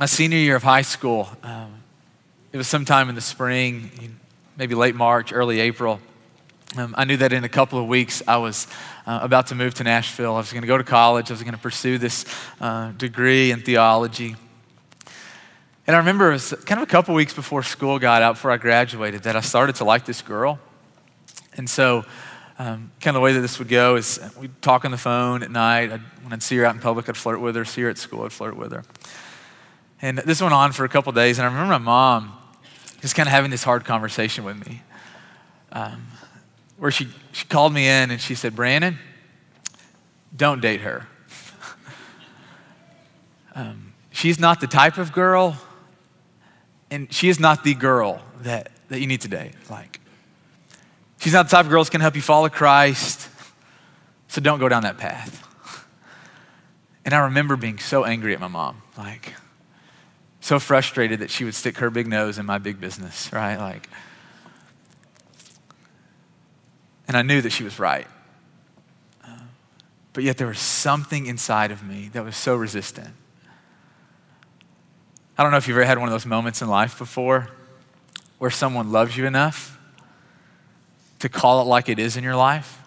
my 0.00 0.06
senior 0.06 0.38
year 0.38 0.56
of 0.56 0.62
high 0.62 0.80
school, 0.80 1.28
um, 1.42 1.74
it 2.52 2.56
was 2.56 2.66
sometime 2.66 3.10
in 3.10 3.14
the 3.14 3.20
spring, 3.20 4.18
maybe 4.56 4.74
late 4.74 4.94
March, 4.94 5.30
early 5.30 5.60
April. 5.60 6.00
Um, 6.78 6.94
I 6.96 7.04
knew 7.04 7.18
that 7.18 7.34
in 7.34 7.44
a 7.44 7.50
couple 7.50 7.78
of 7.78 7.86
weeks 7.86 8.22
I 8.26 8.38
was 8.38 8.66
uh, 9.06 9.18
about 9.20 9.48
to 9.48 9.54
move 9.54 9.74
to 9.74 9.84
Nashville. 9.84 10.36
I 10.36 10.38
was 10.38 10.52
going 10.54 10.62
to 10.62 10.66
go 10.66 10.78
to 10.78 10.84
college. 10.84 11.30
I 11.30 11.34
was 11.34 11.42
going 11.42 11.52
to 11.52 11.60
pursue 11.60 11.98
this 11.98 12.24
uh, 12.62 12.92
degree 12.92 13.50
in 13.50 13.60
theology. 13.60 14.36
And 15.86 15.94
I 15.94 15.98
remember 15.98 16.30
it 16.30 16.34
was 16.34 16.54
kind 16.64 16.80
of 16.80 16.88
a 16.88 16.90
couple 16.90 17.14
weeks 17.14 17.34
before 17.34 17.62
school 17.62 17.98
got 17.98 18.22
out, 18.22 18.36
before 18.36 18.52
I 18.52 18.56
graduated, 18.56 19.24
that 19.24 19.36
I 19.36 19.40
started 19.40 19.76
to 19.76 19.84
like 19.84 20.06
this 20.06 20.22
girl. 20.22 20.58
And 21.58 21.68
so, 21.68 22.06
um, 22.58 22.90
kind 23.02 23.14
of 23.14 23.20
the 23.20 23.24
way 23.24 23.34
that 23.34 23.40
this 23.40 23.58
would 23.58 23.68
go 23.68 23.96
is 23.96 24.18
we'd 24.38 24.62
talk 24.62 24.86
on 24.86 24.92
the 24.92 24.98
phone 24.98 25.42
at 25.42 25.50
night. 25.50 25.92
I'd, 25.92 26.00
when 26.22 26.32
I'd 26.32 26.42
see 26.42 26.56
her 26.56 26.64
out 26.64 26.74
in 26.74 26.80
public, 26.80 27.06
I'd 27.10 27.18
flirt 27.18 27.42
with 27.42 27.54
her. 27.54 27.66
See 27.66 27.82
her 27.82 27.90
at 27.90 27.98
school, 27.98 28.24
I'd 28.24 28.32
flirt 28.32 28.56
with 28.56 28.72
her. 28.72 28.82
And 30.02 30.18
this 30.18 30.40
went 30.40 30.54
on 30.54 30.72
for 30.72 30.84
a 30.84 30.88
couple 30.88 31.12
days. 31.12 31.38
And 31.38 31.46
I 31.46 31.50
remember 31.50 31.72
my 31.72 31.78
mom 31.78 32.32
just 33.00 33.14
kind 33.14 33.26
of 33.26 33.32
having 33.32 33.50
this 33.50 33.62
hard 33.62 33.84
conversation 33.84 34.44
with 34.44 34.66
me, 34.66 34.82
um, 35.72 36.06
where 36.76 36.90
she, 36.90 37.08
she 37.32 37.46
called 37.46 37.72
me 37.72 37.86
in 37.86 38.10
and 38.10 38.20
she 38.20 38.34
said, 38.34 38.54
Brandon, 38.54 38.98
don't 40.36 40.60
date 40.60 40.80
her. 40.82 41.06
um, 43.54 43.92
she's 44.10 44.38
not 44.38 44.60
the 44.60 44.66
type 44.66 44.98
of 44.98 45.12
girl 45.12 45.56
and 46.90 47.12
she 47.12 47.28
is 47.28 47.38
not 47.38 47.64
the 47.64 47.74
girl 47.74 48.20
that, 48.40 48.70
that 48.88 49.00
you 49.00 49.06
need 49.06 49.20
to 49.20 49.28
date. 49.28 49.52
Like, 49.70 50.00
she's 51.18 51.32
not 51.32 51.48
the 51.48 51.50
type 51.50 51.64
of 51.66 51.70
girl 51.70 51.82
that's 51.82 51.90
going 51.90 52.00
to 52.00 52.04
help 52.04 52.16
you 52.16 52.22
follow 52.22 52.48
Christ. 52.48 53.28
So 54.28 54.40
don't 54.40 54.58
go 54.58 54.68
down 54.68 54.82
that 54.82 54.98
path. 54.98 55.46
And 57.04 57.14
I 57.14 57.18
remember 57.24 57.56
being 57.56 57.78
so 57.78 58.04
angry 58.04 58.34
at 58.34 58.40
my 58.40 58.48
mom, 58.48 58.82
like, 58.98 59.34
so 60.40 60.58
frustrated 60.58 61.20
that 61.20 61.30
she 61.30 61.44
would 61.44 61.54
stick 61.54 61.78
her 61.78 61.90
big 61.90 62.06
nose 62.06 62.38
in 62.38 62.46
my 62.46 62.58
big 62.58 62.80
business, 62.80 63.32
right? 63.32 63.56
Like, 63.56 63.88
and 67.06 67.16
I 67.16 67.22
knew 67.22 67.40
that 67.42 67.50
she 67.50 67.64
was 67.64 67.78
right. 67.78 68.06
but 70.12 70.24
yet 70.24 70.38
there 70.38 70.46
was 70.46 70.58
something 70.58 71.26
inside 71.26 71.70
of 71.70 71.82
me 71.82 72.08
that 72.12 72.24
was 72.24 72.36
so 72.36 72.56
resistant. 72.56 73.14
I 75.36 75.42
don't 75.42 75.52
know 75.52 75.58
if 75.58 75.68
you've 75.68 75.76
ever 75.76 75.86
had 75.86 75.98
one 75.98 76.08
of 76.08 76.12
those 76.12 76.26
moments 76.26 76.62
in 76.62 76.68
life 76.68 76.98
before 76.98 77.48
where 78.38 78.50
someone 78.50 78.90
loves 78.90 79.16
you 79.16 79.26
enough 79.26 79.78
to 81.20 81.28
call 81.28 81.62
it 81.62 81.64
like 81.64 81.88
it 81.88 81.98
is 81.98 82.16
in 82.16 82.24
your 82.24 82.36
life. 82.36 82.78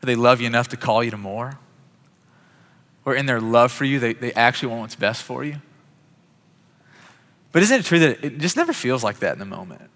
They 0.00 0.14
love 0.14 0.40
you 0.40 0.46
enough 0.46 0.68
to 0.68 0.76
call 0.76 1.02
you 1.02 1.10
to 1.10 1.16
more. 1.16 1.58
Or 3.04 3.14
in 3.14 3.26
their 3.26 3.40
love 3.40 3.72
for 3.72 3.84
you, 3.84 3.98
they, 3.98 4.12
they 4.12 4.32
actually 4.32 4.68
want 4.68 4.82
what's 4.82 4.94
best 4.94 5.22
for 5.22 5.44
you. 5.44 5.56
But 7.52 7.62
isn't 7.62 7.80
it 7.80 7.84
true 7.84 7.98
that 8.00 8.24
it 8.24 8.38
just 8.38 8.56
never 8.56 8.72
feels 8.72 9.02
like 9.02 9.20
that 9.20 9.32
in 9.32 9.38
the 9.38 9.44
moment? 9.44 9.90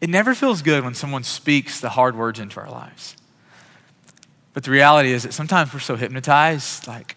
It 0.00 0.08
never 0.08 0.34
feels 0.34 0.62
good 0.62 0.84
when 0.84 0.94
someone 0.94 1.24
speaks 1.24 1.80
the 1.80 1.90
hard 1.90 2.16
words 2.16 2.38
into 2.38 2.60
our 2.60 2.70
lives. 2.70 3.16
But 4.54 4.64
the 4.64 4.70
reality 4.70 5.12
is 5.12 5.24
that 5.24 5.32
sometimes 5.32 5.72
we're 5.72 5.80
so 5.80 5.96
hypnotized, 5.96 6.86
like 6.86 7.16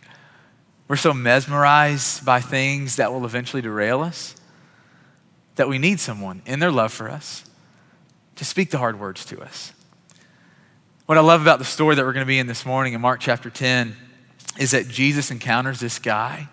we're 0.88 0.96
so 0.96 1.14
mesmerized 1.14 2.26
by 2.26 2.40
things 2.40 2.98
that 2.98 3.12
will 3.12 3.26
eventually 3.26 3.62
derail 3.62 4.02
us 4.02 4.36
that 5.56 5.70
we 5.70 5.78
need 5.78 6.00
someone 6.00 6.42
in 6.46 6.60
their 6.60 6.72
love 6.72 6.92
for 6.92 7.10
us 7.10 7.44
to 8.36 8.46
speak 8.46 8.72
the 8.72 8.78
hard 8.78 9.00
words 9.00 9.26
to 9.26 9.40
us. 9.42 9.74
What 11.06 11.18
I 11.18 11.22
love 11.22 11.42
about 11.42 11.60
the 11.60 11.66
story 11.66 11.96
that 11.96 12.06
we're 12.06 12.14
going 12.14 12.26
to 12.26 12.28
be 12.28 12.40
in 12.40 12.48
this 12.48 12.66
morning 12.66 12.94
in 12.94 13.02
Mark 13.02 13.20
chapter 13.20 13.50
10 13.50 13.96
is 14.60 14.72
that 14.72 14.88
Jesus 14.88 15.30
encounters 15.30 15.80
this 15.80 16.00
guy, 16.00 16.48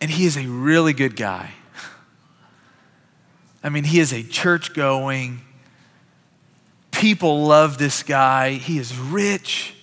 and 0.00 0.10
he 0.10 0.24
is 0.24 0.36
a 0.36 0.46
really 0.46 0.92
good 0.92 1.16
guy. 1.16 1.52
I 3.62 3.68
mean, 3.68 3.84
he 3.84 4.00
is 4.00 4.12
a 4.12 4.22
church 4.22 4.72
going, 4.72 5.40
people 6.90 7.46
love 7.46 7.78
this 7.78 8.02
guy, 8.02 8.52
he 8.52 8.78
is 8.78 8.96
rich. 8.96 9.74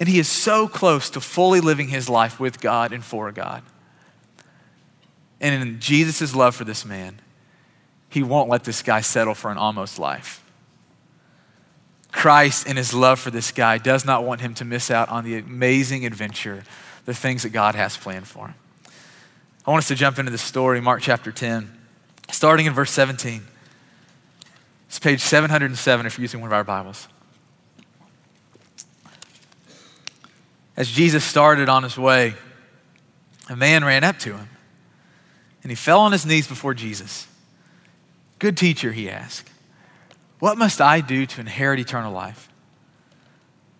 And 0.00 0.08
he 0.08 0.18
is 0.18 0.28
so 0.28 0.68
close 0.68 1.10
to 1.10 1.20
fully 1.20 1.60
living 1.60 1.88
his 1.88 2.08
life 2.08 2.38
with 2.38 2.60
God 2.60 2.92
and 2.92 3.02
for 3.02 3.32
God. 3.32 3.62
And 5.40 5.60
in 5.60 5.80
Jesus' 5.80 6.34
love 6.36 6.54
for 6.54 6.64
this 6.64 6.84
man, 6.84 7.20
he 8.08 8.22
won't 8.22 8.48
let 8.48 8.64
this 8.64 8.82
guy 8.82 9.00
settle 9.00 9.34
for 9.34 9.50
an 9.50 9.58
almost 9.58 9.98
life. 9.98 10.44
Christ, 12.12 12.66
in 12.66 12.76
his 12.76 12.94
love 12.94 13.20
for 13.20 13.30
this 13.30 13.50
guy, 13.50 13.78
does 13.78 14.04
not 14.04 14.24
want 14.24 14.40
him 14.40 14.54
to 14.54 14.64
miss 14.64 14.90
out 14.90 15.08
on 15.08 15.24
the 15.24 15.36
amazing 15.36 16.06
adventure, 16.06 16.62
the 17.04 17.14
things 17.14 17.42
that 17.42 17.50
God 17.50 17.74
has 17.74 17.96
planned 17.96 18.26
for 18.26 18.48
him. 18.48 18.54
I 19.68 19.70
want 19.70 19.82
us 19.82 19.88
to 19.88 19.94
jump 19.94 20.18
into 20.18 20.32
the 20.32 20.38
story, 20.38 20.80
Mark 20.80 21.02
chapter 21.02 21.30
10, 21.30 21.70
starting 22.30 22.64
in 22.64 22.72
verse 22.72 22.90
17. 22.90 23.42
It's 24.86 24.98
page 24.98 25.20
707 25.20 26.06
if 26.06 26.16
you're 26.16 26.22
using 26.22 26.40
one 26.40 26.48
of 26.48 26.54
our 26.54 26.64
Bibles. 26.64 27.06
as 30.74 30.90
Jesus 30.90 31.22
started 31.22 31.68
on 31.68 31.82
his 31.82 31.98
way, 31.98 32.32
a 33.50 33.56
man 33.56 33.84
ran 33.84 34.04
up 34.04 34.18
to 34.20 34.38
him 34.38 34.48
and 35.62 35.70
he 35.70 35.76
fell 35.76 36.00
on 36.00 36.12
his 36.12 36.24
knees 36.24 36.48
before 36.48 36.72
Jesus. 36.72 37.26
Good 38.38 38.56
teacher, 38.56 38.92
he 38.92 39.10
asked, 39.10 39.50
what 40.38 40.56
must 40.56 40.80
I 40.80 41.02
do 41.02 41.26
to 41.26 41.40
inherit 41.42 41.78
eternal 41.78 42.14
life? 42.14 42.48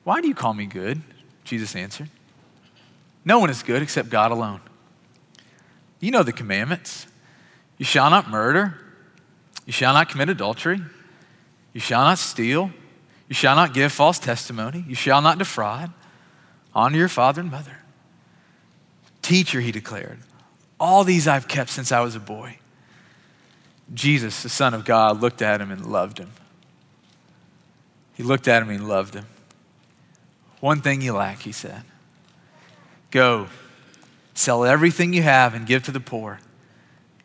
Why 0.04 0.20
do 0.20 0.28
you 0.28 0.34
call 0.34 0.52
me 0.52 0.66
good? 0.66 1.00
Jesus 1.44 1.74
answered. 1.74 2.10
No 3.24 3.38
one 3.38 3.48
is 3.48 3.62
good 3.62 3.80
except 3.80 4.10
God 4.10 4.32
alone. 4.32 4.60
You 6.00 6.10
know 6.10 6.22
the 6.22 6.32
commandments. 6.32 7.06
You 7.76 7.84
shall 7.84 8.10
not 8.10 8.28
murder. 8.28 8.74
You 9.66 9.72
shall 9.72 9.94
not 9.94 10.08
commit 10.08 10.28
adultery. 10.28 10.80
You 11.72 11.80
shall 11.80 12.02
not 12.02 12.18
steal. 12.18 12.70
You 13.28 13.34
shall 13.34 13.54
not 13.54 13.74
give 13.74 13.92
false 13.92 14.18
testimony. 14.18 14.84
You 14.88 14.94
shall 14.94 15.20
not 15.20 15.38
defraud. 15.38 15.92
Honor 16.74 16.96
your 16.96 17.08
father 17.08 17.40
and 17.40 17.50
mother. 17.50 17.78
Teacher, 19.22 19.60
he 19.60 19.72
declared, 19.72 20.18
all 20.80 21.04
these 21.04 21.28
I've 21.28 21.48
kept 21.48 21.70
since 21.70 21.92
I 21.92 22.00
was 22.00 22.14
a 22.14 22.20
boy. 22.20 22.58
Jesus, 23.92 24.42
the 24.42 24.48
Son 24.48 24.74
of 24.74 24.84
God, 24.84 25.20
looked 25.20 25.42
at 25.42 25.60
him 25.60 25.70
and 25.70 25.84
loved 25.86 26.18
him. 26.18 26.30
He 28.14 28.22
looked 28.22 28.48
at 28.48 28.62
him 28.62 28.70
and 28.70 28.88
loved 28.88 29.14
him. 29.14 29.26
One 30.60 30.80
thing 30.80 31.00
you 31.00 31.12
lack, 31.14 31.40
he 31.40 31.52
said. 31.52 31.82
Go, 33.10 33.48
sell 34.38 34.64
everything 34.64 35.12
you 35.12 35.22
have 35.22 35.54
and 35.54 35.66
give 35.66 35.82
to 35.84 35.92
the 35.92 36.00
poor, 36.00 36.40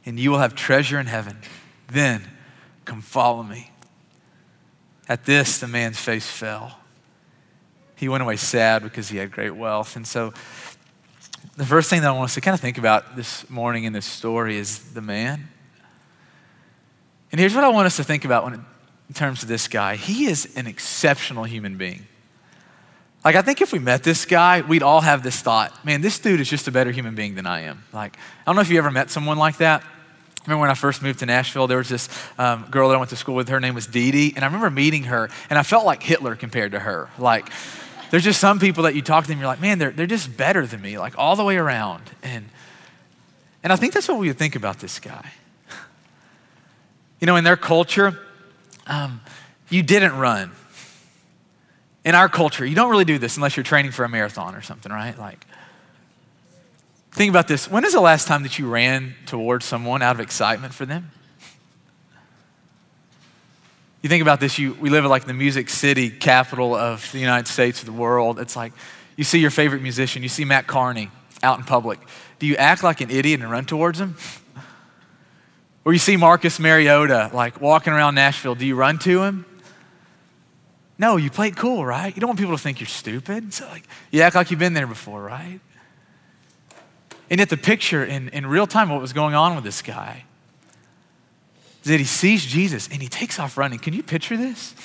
and 0.06 0.19
you 0.19 0.31
will 0.31 0.40
have 0.40 0.56
treasure 0.56 1.00
in 1.00 1.06
heaven. 1.06 1.38
Then 1.88 2.29
come 2.85 3.01
follow 3.01 3.44
me. 3.44 3.72
At 5.07 5.25
this, 5.25 5.59
the 5.59 5.68
man's 5.68 6.00
face 6.00 6.28
fell 6.28 6.78
he 8.03 8.09
went 8.09 8.22
away 8.22 8.35
sad 8.35 8.84
because 8.84 9.07
he 9.07 9.18
had 9.18 9.31
great 9.31 9.56
wealth. 9.56 9.96
And 9.96 10.06
so, 10.06 10.34
the 11.56 11.66
first 11.66 11.90
thing 11.90 12.01
that 12.01 12.09
I 12.09 12.12
want 12.12 12.25
us 12.25 12.34
to 12.34 12.41
kind 12.41 12.53
of 12.53 12.59
think 12.59 12.78
about 12.78 13.16
this 13.16 13.50
morning 13.50 13.85
in 13.85 13.94
this 13.94 14.06
story 14.06 14.57
is 14.57 14.94
the 14.94 15.01
man. 15.01 15.47
And 17.31 17.40
here's 17.40 17.56
what 17.56 17.63
I 17.63 17.69
want 17.69 17.85
us 17.85 17.95
to 17.97 18.03
think 18.03 18.25
about 18.25 18.44
when 18.44 18.53
it, 18.56 18.59
in 19.07 19.13
terms 19.13 19.41
of 19.41 19.50
this 19.50 19.69
guy. 19.69 19.95
He 19.95 20.25
is 20.25 20.53
an 20.57 20.68
exceptional 20.68 21.45
human 21.45 21.78
being. 21.78 22.06
Like, 23.24 23.36
I 23.36 23.42
think 23.42 23.62
if 23.62 23.72
we 23.72 23.80
met 23.80 24.04
this 24.04 24.26
guy, 24.26 24.62
we'd 24.62 24.84
all 24.84 25.02
have 25.02 25.24
this 25.24 25.40
thought 25.40 25.86
man, 25.86 26.02
this 26.02 26.20
dude 26.20 26.40
is 26.40 26.50
just 26.50 26.68
a 26.68 26.72
better 26.72 26.92
human 26.92 27.16
being 27.16 27.36
than 27.36 27.46
I 27.46 27.62
am. 27.62 27.84
Like, 27.94 28.18
I 28.18 28.44
don't 28.46 28.56
know 28.56 28.62
if 28.62 28.70
you 28.70 28.78
ever 28.78 28.92
met 28.92 29.10
someone 29.10 29.38
like 29.38 29.58
that. 29.58 29.82
I 29.82 30.46
remember 30.46 30.62
when 30.62 30.70
I 30.70 30.74
first 30.74 31.02
moved 31.02 31.20
to 31.20 31.26
Nashville, 31.26 31.68
there 31.68 31.78
was 31.78 31.88
this 31.88 32.10
um, 32.38 32.68
girl 32.70 32.90
that 32.90 32.96
I 32.96 32.98
went 32.98 33.12
to 33.12 33.16
school 33.16 33.36
with. 33.36 33.48
Her 33.48 33.62
name 33.62 33.76
was 33.76 33.88
Dee 33.88 34.12
Dee. 34.12 34.34
And 34.36 34.44
I 34.44 34.48
remember 34.48 34.70
meeting 34.70 35.04
her, 35.04 35.30
and 35.50 35.58
I 35.58 35.64
felt 35.64 35.86
like 35.86 36.04
Hitler 36.04 36.36
compared 36.36 36.74
to 36.74 36.80
her. 36.80 37.10
Like, 37.18 37.50
there's 38.12 38.26
just 38.26 38.42
some 38.42 38.60
people 38.60 38.84
that 38.84 38.94
you 38.94 39.02
talk 39.02 39.24
to 39.24 39.30
them, 39.30 39.40
you're 39.40 39.48
like, 39.48 39.62
man, 39.62 39.80
they're, 39.80 39.92
they're 39.92 40.06
just 40.06 40.36
better 40.36 40.68
than 40.68 40.82
me, 40.82 41.00
like 41.00 41.18
all 41.18 41.38
the 41.38 41.46
way 41.46 41.56
around. 41.56 42.04
And, 42.22 42.50
and 43.64 43.72
I 43.72 43.78
think 43.78 43.94
that's 43.94 44.08
what 44.10 44.19
we 44.19 44.28
would 44.28 44.38
think 44.38 44.58
about 44.58 44.80
this 44.80 45.00
guy. 45.00 45.31
You 47.22 47.26
know, 47.26 47.38
in 47.38 47.46
their 47.46 47.56
culture, 47.56 48.19
um, 48.86 49.22
you 49.69 49.81
didn't 49.81 50.18
run. 50.18 50.52
In 52.06 52.16
our 52.16 52.28
culture, 52.28 52.66
you 52.66 52.76
don't 52.76 52.90
really 52.90 53.06
do 53.06 53.18
this 53.18 53.38
unless 53.38 53.56
you're 53.56 53.64
training 53.64 53.92
for 53.92 54.04
a 54.04 54.10
marathon 54.10 54.56
or 54.56 54.62
something, 54.62 54.92
right? 54.92 55.18
Like, 55.18 55.46
think 57.12 57.30
about 57.30 57.48
this. 57.48 57.70
When 57.70 57.86
is 57.86 57.94
the 57.94 58.02
last 58.02 58.28
time 58.28 58.44
that 58.44 58.60
you 58.60 58.70
ran 58.70 59.16
towards 59.26 59.66
someone 59.66 60.02
out 60.02 60.16
of 60.16 60.20
excitement 60.20 60.74
for 60.74 60.86
them? 60.86 61.12
you 64.04 64.10
think 64.10 64.22
about 64.22 64.42
this, 64.42 64.60
you, 64.60 64.74
we 64.74 64.90
live 64.90 65.06
in 65.06 65.10
like 65.10 65.26
the 65.26 65.34
music 65.34 65.70
city 65.70 66.10
capital 66.10 66.76
of 66.76 67.10
the 67.14 67.20
United 67.20 67.48
States 67.48 67.80
of 67.80 67.86
the 67.86 67.94
world. 67.94 68.38
It's 68.38 68.56
like 68.56 68.74
you 69.16 69.24
see 69.24 69.40
your 69.40 69.50
favorite 69.50 69.82
musician, 69.82 70.22
you 70.24 70.30
see 70.30 70.44
Matt 70.44 70.68
Carney 70.68 71.10
out 71.42 71.58
in 71.58 71.64
public. 71.64 72.00
Do 72.38 72.46
you 72.46 72.58
act 72.58 72.84
like 72.84 73.00
an 73.00 73.10
idiot 73.10 73.40
and 73.40 73.50
run 73.50 73.66
towards 73.66 74.02
him? 74.02 74.18
or 75.86 75.94
you 75.94 76.00
see 76.00 76.18
Marcus 76.18 76.60
Mariota 76.60 77.32
like 77.34 77.62
walking 77.62 77.94
around 77.94 78.16
Nashville, 78.16 78.56
do 78.56 78.66
you 78.66 78.76
run 78.76 79.00
to 79.00 79.24
him? 79.24 79.46
No, 81.04 81.18
you 81.18 81.30
play 81.30 81.50
it 81.50 81.58
cool, 81.58 81.86
right? 81.86 82.16
You 82.16 82.22
don't 82.22 82.30
want 82.30 82.40
people 82.40 82.56
to 82.56 82.64
think 82.64 82.80
you're 82.80 82.88
stupid. 82.88 83.54
So 83.54 83.68
like 83.68 83.84
you 84.10 84.22
act 84.22 84.38
like 84.38 84.52
you've 84.52 84.60
been 84.62 84.74
there 84.74 84.88
before, 84.88 85.22
right? 85.22 85.60
And 87.30 87.40
yet, 87.40 87.50
the 87.50 87.58
picture 87.58 88.06
in, 88.06 88.30
in 88.30 88.46
real 88.46 88.66
time, 88.66 88.88
what 88.88 89.02
was 89.02 89.12
going 89.12 89.36
on 89.36 89.54
with 89.56 89.66
this 89.66 89.82
guy 89.82 90.24
is 91.84 91.90
that 91.90 92.00
he 92.00 92.06
sees 92.06 92.46
Jesus 92.46 92.88
and 92.88 93.02
he 93.02 93.10
takes 93.10 93.38
off 93.38 93.58
running. 93.58 93.80
Can 93.80 93.94
you 93.94 94.02
picture 94.02 94.38
this? 94.38 94.76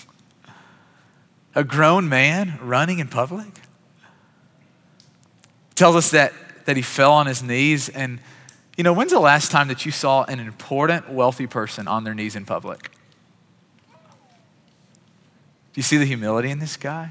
A 1.55 1.63
grown 1.63 2.09
man 2.09 2.59
running 2.61 2.99
in 2.99 3.07
public? 3.07 3.47
Tells 5.77 5.95
us 5.95 6.11
that, 6.11 6.33
that 6.65 6.75
he 6.75 6.83
fell 6.83 7.13
on 7.13 7.29
his 7.29 7.45
knees. 7.45 7.89
And, 7.89 8.19
you 8.77 8.83
know, 8.83 8.93
when's 8.93 9.13
the 9.13 9.21
last 9.21 9.53
time 9.53 9.69
that 9.69 9.87
you 9.87 9.93
saw 9.93 10.25
an 10.25 10.41
important, 10.41 11.11
wealthy 11.11 11.47
person 11.47 11.87
on 11.87 12.03
their 12.03 12.15
knees 12.15 12.35
in 12.35 12.45
public? 12.45 12.91
You 15.79 15.83
see 15.83 15.97
the 15.97 16.05
humility 16.05 16.51
in 16.51 16.59
this 16.59 16.77
guy? 16.77 17.09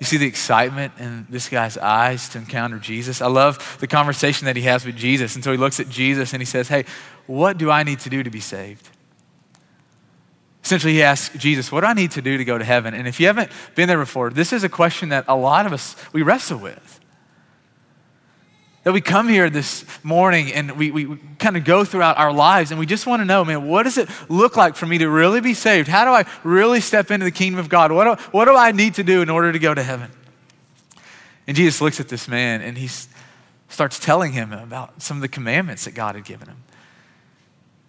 You 0.00 0.06
see 0.06 0.16
the 0.16 0.26
excitement 0.26 0.94
in 0.98 1.26
this 1.28 1.50
guy's 1.50 1.76
eyes 1.76 2.30
to 2.30 2.38
encounter 2.38 2.78
Jesus. 2.78 3.20
I 3.20 3.26
love 3.26 3.76
the 3.78 3.86
conversation 3.86 4.46
that 4.46 4.56
he 4.56 4.62
has 4.62 4.86
with 4.86 4.96
Jesus. 4.96 5.34
So 5.34 5.52
he 5.52 5.58
looks 5.58 5.78
at 5.78 5.90
Jesus 5.90 6.32
and 6.32 6.40
he 6.40 6.46
says, 6.46 6.68
Hey, 6.68 6.86
what 7.26 7.58
do 7.58 7.70
I 7.70 7.82
need 7.82 8.00
to 8.00 8.08
do 8.08 8.22
to 8.22 8.30
be 8.30 8.40
saved? 8.40 8.88
Essentially, 10.64 10.94
he 10.94 11.02
asks 11.02 11.36
Jesus, 11.36 11.70
What 11.70 11.82
do 11.82 11.88
I 11.88 11.92
need 11.92 12.12
to 12.12 12.22
do 12.22 12.38
to 12.38 12.44
go 12.46 12.56
to 12.56 12.64
heaven? 12.64 12.94
And 12.94 13.06
if 13.06 13.20
you 13.20 13.26
haven't 13.26 13.52
been 13.74 13.86
there 13.86 13.98
before, 13.98 14.30
this 14.30 14.50
is 14.50 14.64
a 14.64 14.70
question 14.70 15.10
that 15.10 15.26
a 15.28 15.36
lot 15.36 15.66
of 15.66 15.74
us, 15.74 15.96
we 16.14 16.22
wrestle 16.22 16.56
with. 16.56 17.00
That 18.84 18.92
we 18.92 19.00
come 19.00 19.28
here 19.28 19.48
this 19.48 19.84
morning 20.02 20.52
and 20.52 20.72
we, 20.72 20.90
we, 20.90 21.18
kind 21.38 21.56
of 21.56 21.64
go 21.64 21.84
throughout 21.84 22.18
our 22.18 22.32
lives 22.32 22.70
and 22.70 22.78
we 22.78 22.86
just 22.86 23.06
want 23.06 23.20
to 23.20 23.24
know, 23.24 23.44
man, 23.44 23.66
what 23.66 23.84
does 23.84 23.98
it 23.98 24.08
look 24.28 24.56
like 24.56 24.76
for 24.76 24.86
me 24.86 24.98
to 24.98 25.08
really 25.08 25.40
be 25.40 25.54
saved? 25.54 25.88
How 25.88 26.04
do 26.04 26.10
I 26.10 26.24
really 26.42 26.80
step 26.80 27.10
into 27.10 27.24
the 27.24 27.30
kingdom 27.30 27.58
of 27.58 27.68
God? 27.68 27.92
What 27.92 28.04
do, 28.04 28.24
what 28.30 28.44
do 28.44 28.54
I 28.56 28.72
need 28.72 28.94
to 28.94 29.02
do 29.02 29.22
in 29.22 29.30
order 29.30 29.52
to 29.52 29.58
go 29.58 29.74
to 29.74 29.82
heaven? 29.82 30.10
And 31.46 31.56
Jesus 31.56 31.80
looks 31.80 31.98
at 31.98 32.08
this 32.08 32.28
man 32.28 32.60
and 32.60 32.78
he 32.78 32.88
starts 33.68 33.98
telling 33.98 34.32
him 34.32 34.52
about 34.52 35.02
some 35.02 35.16
of 35.16 35.20
the 35.22 35.28
commandments 35.28 35.84
that 35.84 35.94
God 35.94 36.14
had 36.14 36.24
given 36.24 36.48
him. 36.48 36.63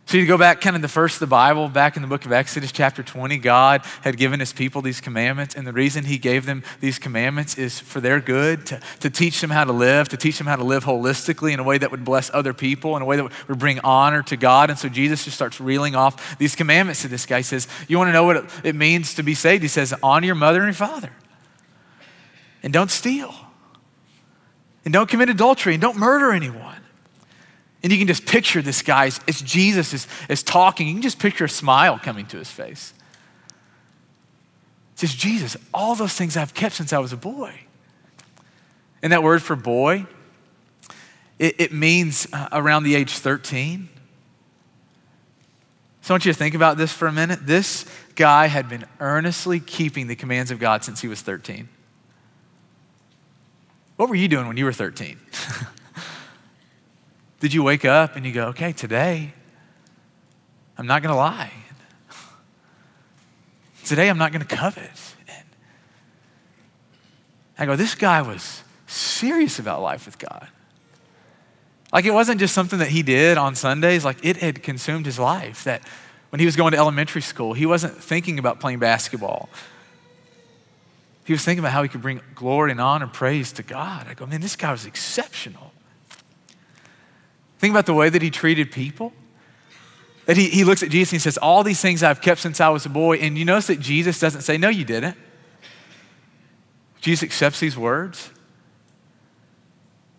So 0.07 0.17
you 0.17 0.27
go 0.27 0.37
back 0.37 0.61
kind 0.61 0.75
of 0.75 0.83
the 0.83 0.87
first 0.87 1.15
of 1.15 1.19
the 1.21 1.27
Bible, 1.27 1.67
back 1.67 1.95
in 1.95 2.03
the 2.03 2.07
book 2.07 2.27
of 2.27 2.31
Exodus, 2.31 2.71
chapter 2.71 3.01
20, 3.01 3.39
God 3.39 3.83
had 4.01 4.17
given 4.17 4.39
his 4.39 4.53
people 4.53 4.83
these 4.83 5.01
commandments. 5.01 5.55
And 5.55 5.65
the 5.65 5.73
reason 5.73 6.05
he 6.05 6.19
gave 6.19 6.45
them 6.45 6.63
these 6.79 6.99
commandments 6.99 7.57
is 7.57 7.79
for 7.79 7.99
their 7.99 8.19
good, 8.19 8.67
to, 8.67 8.79
to 8.99 9.09
teach 9.09 9.41
them 9.41 9.49
how 9.49 9.63
to 9.63 9.71
live, 9.71 10.09
to 10.09 10.17
teach 10.17 10.37
them 10.37 10.45
how 10.45 10.57
to 10.57 10.63
live 10.63 10.85
holistically 10.85 11.53
in 11.53 11.59
a 11.59 11.63
way 11.63 11.79
that 11.79 11.89
would 11.89 12.05
bless 12.05 12.29
other 12.35 12.53
people, 12.53 12.95
in 12.95 13.01
a 13.01 13.05
way 13.05 13.15
that 13.15 13.31
would 13.47 13.57
bring 13.57 13.79
honor 13.79 14.21
to 14.23 14.37
God. 14.37 14.69
And 14.69 14.77
so 14.77 14.89
Jesus 14.89 15.23
just 15.25 15.35
starts 15.35 15.59
reeling 15.59 15.95
off 15.95 16.37
these 16.37 16.55
commandments 16.55 17.01
to 17.01 17.07
this 17.07 17.25
guy. 17.25 17.37
He 17.37 17.43
says, 17.43 17.67
You 17.87 17.97
want 17.97 18.09
to 18.09 18.13
know 18.13 18.25
what 18.25 18.45
it, 18.63 18.75
means 18.75 19.15
to 19.15 19.23
be 19.23 19.33
saved? 19.33 19.63
He 19.63 19.67
says, 19.67 19.91
Honor 20.03 20.27
your 20.27 20.35
mother 20.35 20.59
and 20.59 20.67
your 20.67 20.87
father. 20.87 21.11
And 22.61 22.71
don't 22.71 22.91
steal. 22.91 23.33
And 24.83 24.93
don't 24.93 25.09
commit 25.09 25.29
adultery. 25.29 25.73
And 25.73 25.81
don't 25.81 25.97
murder 25.97 26.31
anyone. 26.31 26.74
And 27.85 27.91
you 27.91 27.99
can 27.99 28.07
just 28.07 28.25
picture 28.25 28.63
this 28.63 28.81
guy 28.81 29.05
as 29.05 29.41
Jesus 29.43 29.93
is, 29.93 30.07
is 30.27 30.41
talking. 30.41 30.87
You 30.87 30.93
can 30.93 31.03
just 31.03 31.19
picture 31.19 31.45
a 31.45 31.49
smile 31.49 31.99
coming 31.99 32.25
to 32.25 32.37
his 32.39 32.49
face. 32.49 32.95
It's 34.93 35.01
just 35.01 35.19
Jesus, 35.19 35.55
all 35.71 35.93
those 35.93 36.13
things 36.13 36.35
I've 36.35 36.55
kept 36.55 36.73
since 36.73 36.93
I 36.93 36.97
was 36.97 37.13
a 37.13 37.17
boy. 37.17 37.53
And 39.03 39.13
that 39.13 39.21
word 39.21 39.43
for 39.43 39.55
boy, 39.55 40.07
it, 41.37 41.61
it 41.61 41.73
means 41.73 42.27
uh, 42.33 42.49
around 42.51 42.85
the 42.85 42.95
age 42.95 43.11
13. 43.11 43.87
So 46.01 46.11
I 46.11 46.15
want 46.15 46.25
you 46.25 46.33
to 46.33 46.39
think 46.39 46.55
about 46.55 46.77
this 46.77 46.91
for 46.91 47.07
a 47.07 47.11
minute. 47.11 47.45
This 47.45 47.85
guy 48.15 48.47
had 48.47 48.67
been 48.67 48.85
earnestly 48.99 49.59
keeping 49.59 50.07
the 50.07 50.15
commands 50.15 50.49
of 50.49 50.57
God 50.57 50.83
since 50.83 51.01
he 51.01 51.07
was 51.07 51.21
13. 51.21 51.69
What 53.97 54.09
were 54.09 54.15
you 54.15 54.27
doing 54.27 54.47
when 54.47 54.57
you 54.57 54.65
were 54.65 54.73
13? 54.73 55.19
Did 57.45 57.53
you 57.53 57.61
wake 57.61 57.85
up 57.85 58.15
and 58.15 58.25
you 58.25 58.31
go, 58.31 58.47
okay, 58.47 58.71
today, 58.71 59.31
I'm 60.79 60.87
not 60.87 61.03
going 61.03 61.13
to 61.13 61.15
lie. 61.15 61.51
Today, 63.83 64.09
I'm 64.09 64.17
not 64.17 64.31
going 64.31 64.43
to 64.43 64.47
covet. 64.47 65.15
And 65.27 65.45
I 67.59 67.67
go, 67.67 67.75
this 67.75 67.93
guy 67.93 68.23
was 68.23 68.63
serious 68.87 69.59
about 69.59 69.83
life 69.83 70.07
with 70.07 70.17
God. 70.17 70.47
Like 71.93 72.05
it 72.05 72.13
wasn't 72.15 72.39
just 72.39 72.55
something 72.55 72.79
that 72.79 72.87
he 72.87 73.03
did 73.03 73.37
on 73.37 73.53
Sundays, 73.53 74.03
like 74.03 74.25
it 74.25 74.37
had 74.37 74.63
consumed 74.63 75.05
his 75.05 75.19
life. 75.19 75.65
That 75.65 75.83
when 76.31 76.39
he 76.39 76.47
was 76.47 76.55
going 76.55 76.71
to 76.71 76.79
elementary 76.79 77.21
school, 77.21 77.53
he 77.53 77.67
wasn't 77.67 77.93
thinking 77.95 78.39
about 78.39 78.59
playing 78.59 78.79
basketball. 78.79 79.49
He 81.25 81.33
was 81.33 81.45
thinking 81.45 81.59
about 81.59 81.73
how 81.73 81.83
he 81.83 81.89
could 81.89 82.01
bring 82.01 82.21
glory 82.33 82.71
and 82.71 82.81
honor 82.81 83.05
and 83.05 83.13
praise 83.13 83.51
to 83.51 83.61
God. 83.61 84.07
I 84.07 84.15
go, 84.15 84.25
man, 84.25 84.41
this 84.41 84.55
guy 84.55 84.71
was 84.71 84.87
exceptional. 84.87 85.73
Think 87.59 87.71
about 87.71 87.85
the 87.85 87.93
way 87.93 88.09
that 88.09 88.21
he 88.21 88.29
treated 88.29 88.71
people. 88.71 89.13
That 90.25 90.37
he, 90.37 90.49
he 90.49 90.63
looks 90.63 90.81
at 90.81 90.89
Jesus 90.89 91.13
and 91.13 91.21
he 91.21 91.23
says, 91.23 91.37
All 91.37 91.63
these 91.63 91.81
things 91.81 92.03
I've 92.03 92.21
kept 92.21 92.41
since 92.41 92.59
I 92.59 92.69
was 92.69 92.85
a 92.85 92.89
boy. 92.89 93.17
And 93.17 93.37
you 93.37 93.45
notice 93.45 93.67
that 93.67 93.79
Jesus 93.79 94.19
doesn't 94.19 94.41
say, 94.41 94.57
No, 94.57 94.69
you 94.69 94.83
didn't. 94.83 95.15
Jesus 96.99 97.23
accepts 97.23 97.59
these 97.59 97.77
words. 97.77 98.31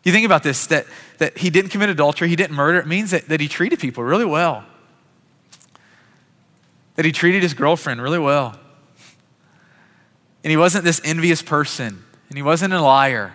You 0.04 0.12
think 0.12 0.24
about 0.24 0.44
this 0.44 0.68
that, 0.68 0.86
that 1.18 1.36
he 1.38 1.50
didn't 1.50 1.70
commit 1.70 1.88
adultery, 1.88 2.28
he 2.28 2.36
didn't 2.36 2.54
murder. 2.54 2.78
It 2.78 2.86
means 2.86 3.10
that, 3.10 3.28
that 3.28 3.40
he 3.40 3.48
treated 3.48 3.80
people 3.80 4.04
really 4.04 4.24
well, 4.24 4.64
that 6.94 7.04
he 7.04 7.10
treated 7.10 7.42
his 7.42 7.54
girlfriend 7.54 8.00
really 8.00 8.20
well. 8.20 8.56
And 10.44 10.52
he 10.52 10.56
wasn't 10.56 10.84
this 10.84 11.00
envious 11.02 11.42
person, 11.42 12.04
and 12.28 12.38
he 12.38 12.42
wasn't 12.42 12.72
a 12.72 12.80
liar. 12.80 13.32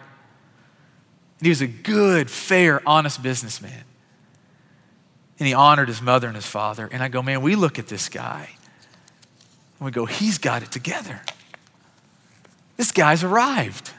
And 1.40 1.46
he 1.46 1.50
was 1.50 1.60
a 1.60 1.68
good, 1.68 2.30
fair, 2.30 2.82
honest 2.88 3.22
businessman 3.22 3.84
and 5.42 5.48
he 5.48 5.56
honored 5.56 5.88
his 5.88 6.04
mother 6.04 6.28
and 6.28 6.36
his 6.36 6.46
father. 6.46 6.88
And 6.92 7.02
I 7.02 7.08
go, 7.08 7.24
man, 7.24 7.42
we 7.42 7.56
look 7.56 7.80
at 7.80 7.88
this 7.88 8.10
guy 8.10 8.48
and 9.80 9.86
we 9.86 9.90
go, 9.90 10.06
he's 10.06 10.38
got 10.38 10.62
it 10.62 10.72
together. 10.72 11.20
This 12.78 12.92
guy's 12.92 13.24
arrived. 13.24 13.90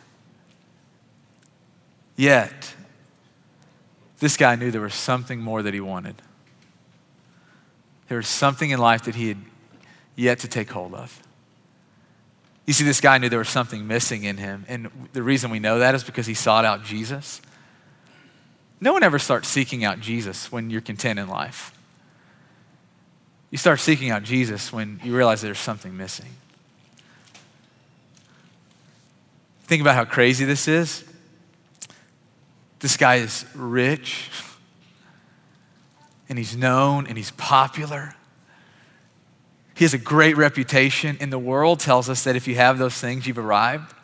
Yet, 2.15 2.77
this 4.21 4.37
guy 4.37 4.55
knew 4.55 4.71
there 4.71 4.83
was 4.83 4.95
something 4.95 5.41
more 5.41 5.65
that 5.65 5.75
he 5.75 5.81
wanted. 5.81 6.23
There 8.07 8.19
was 8.19 8.29
something 8.29 8.71
in 8.71 8.79
life 8.79 9.03
that 9.03 9.17
he 9.17 9.27
had 9.27 9.39
yet 10.15 10.39
to 10.39 10.49
take 10.49 10.71
hold 10.71 10.95
of. 10.95 11.21
You 12.67 12.73
see, 12.73 12.85
this 12.85 13.01
guy 13.01 13.19
knew 13.19 13.29
there 13.29 13.41
was 13.41 13.49
something 13.49 13.89
missing 13.89 14.23
in 14.23 14.37
him. 14.37 14.65
And 14.69 15.09
the 15.13 15.25
reason 15.25 15.51
we 15.51 15.59
know 15.59 15.81
that 15.81 15.97
is 15.97 16.05
because 16.05 16.27
he 16.27 16.35
sought 16.35 16.65
out 16.65 16.85
Jesus. 16.85 17.43
No 18.83 18.93
one 18.93 19.05
ever 19.05 19.21
starts 19.21 19.47
seeking 19.47 19.85
out 19.85 20.01
Jesus 20.01 20.51
when 20.51 20.69
you're 20.69 20.81
content 20.81 21.21
in 21.21 21.29
life. 21.29 21.73
You 23.53 23.57
start 23.57 23.79
seeking 23.79 24.11
out 24.11 24.25
Jesus 24.25 24.73
when 24.73 25.01
you 25.05 25.17
realize 25.17 25.41
there's 25.41 25.61
something 25.61 25.97
missing. 25.97 26.31
Think 29.67 29.83
about 29.83 29.95
how 29.95 30.05
crazy 30.05 30.45
this 30.45 30.67
is. 30.67 31.05
This 32.81 32.97
guy 32.97 33.17
is 33.17 33.47
rich, 33.55 34.29
and 36.29 36.37
he's 36.37 36.57
known, 36.57 37.07
and 37.07 37.17
he's 37.17 37.31
popular. 37.31 38.17
He 39.77 39.85
has 39.85 39.95
a 39.95 39.99
great 39.99 40.37
reputation, 40.37 41.17
and 41.21 41.33
the 41.33 41.39
world 41.39 41.79
tells 41.79 42.09
us 42.09 42.25
that 42.25 42.35
if 42.35 42.49
you 42.49 42.57
have 42.57 42.79
those 42.79 42.97
things, 42.97 43.29
you've 43.29 43.39
arrived. 43.39 43.95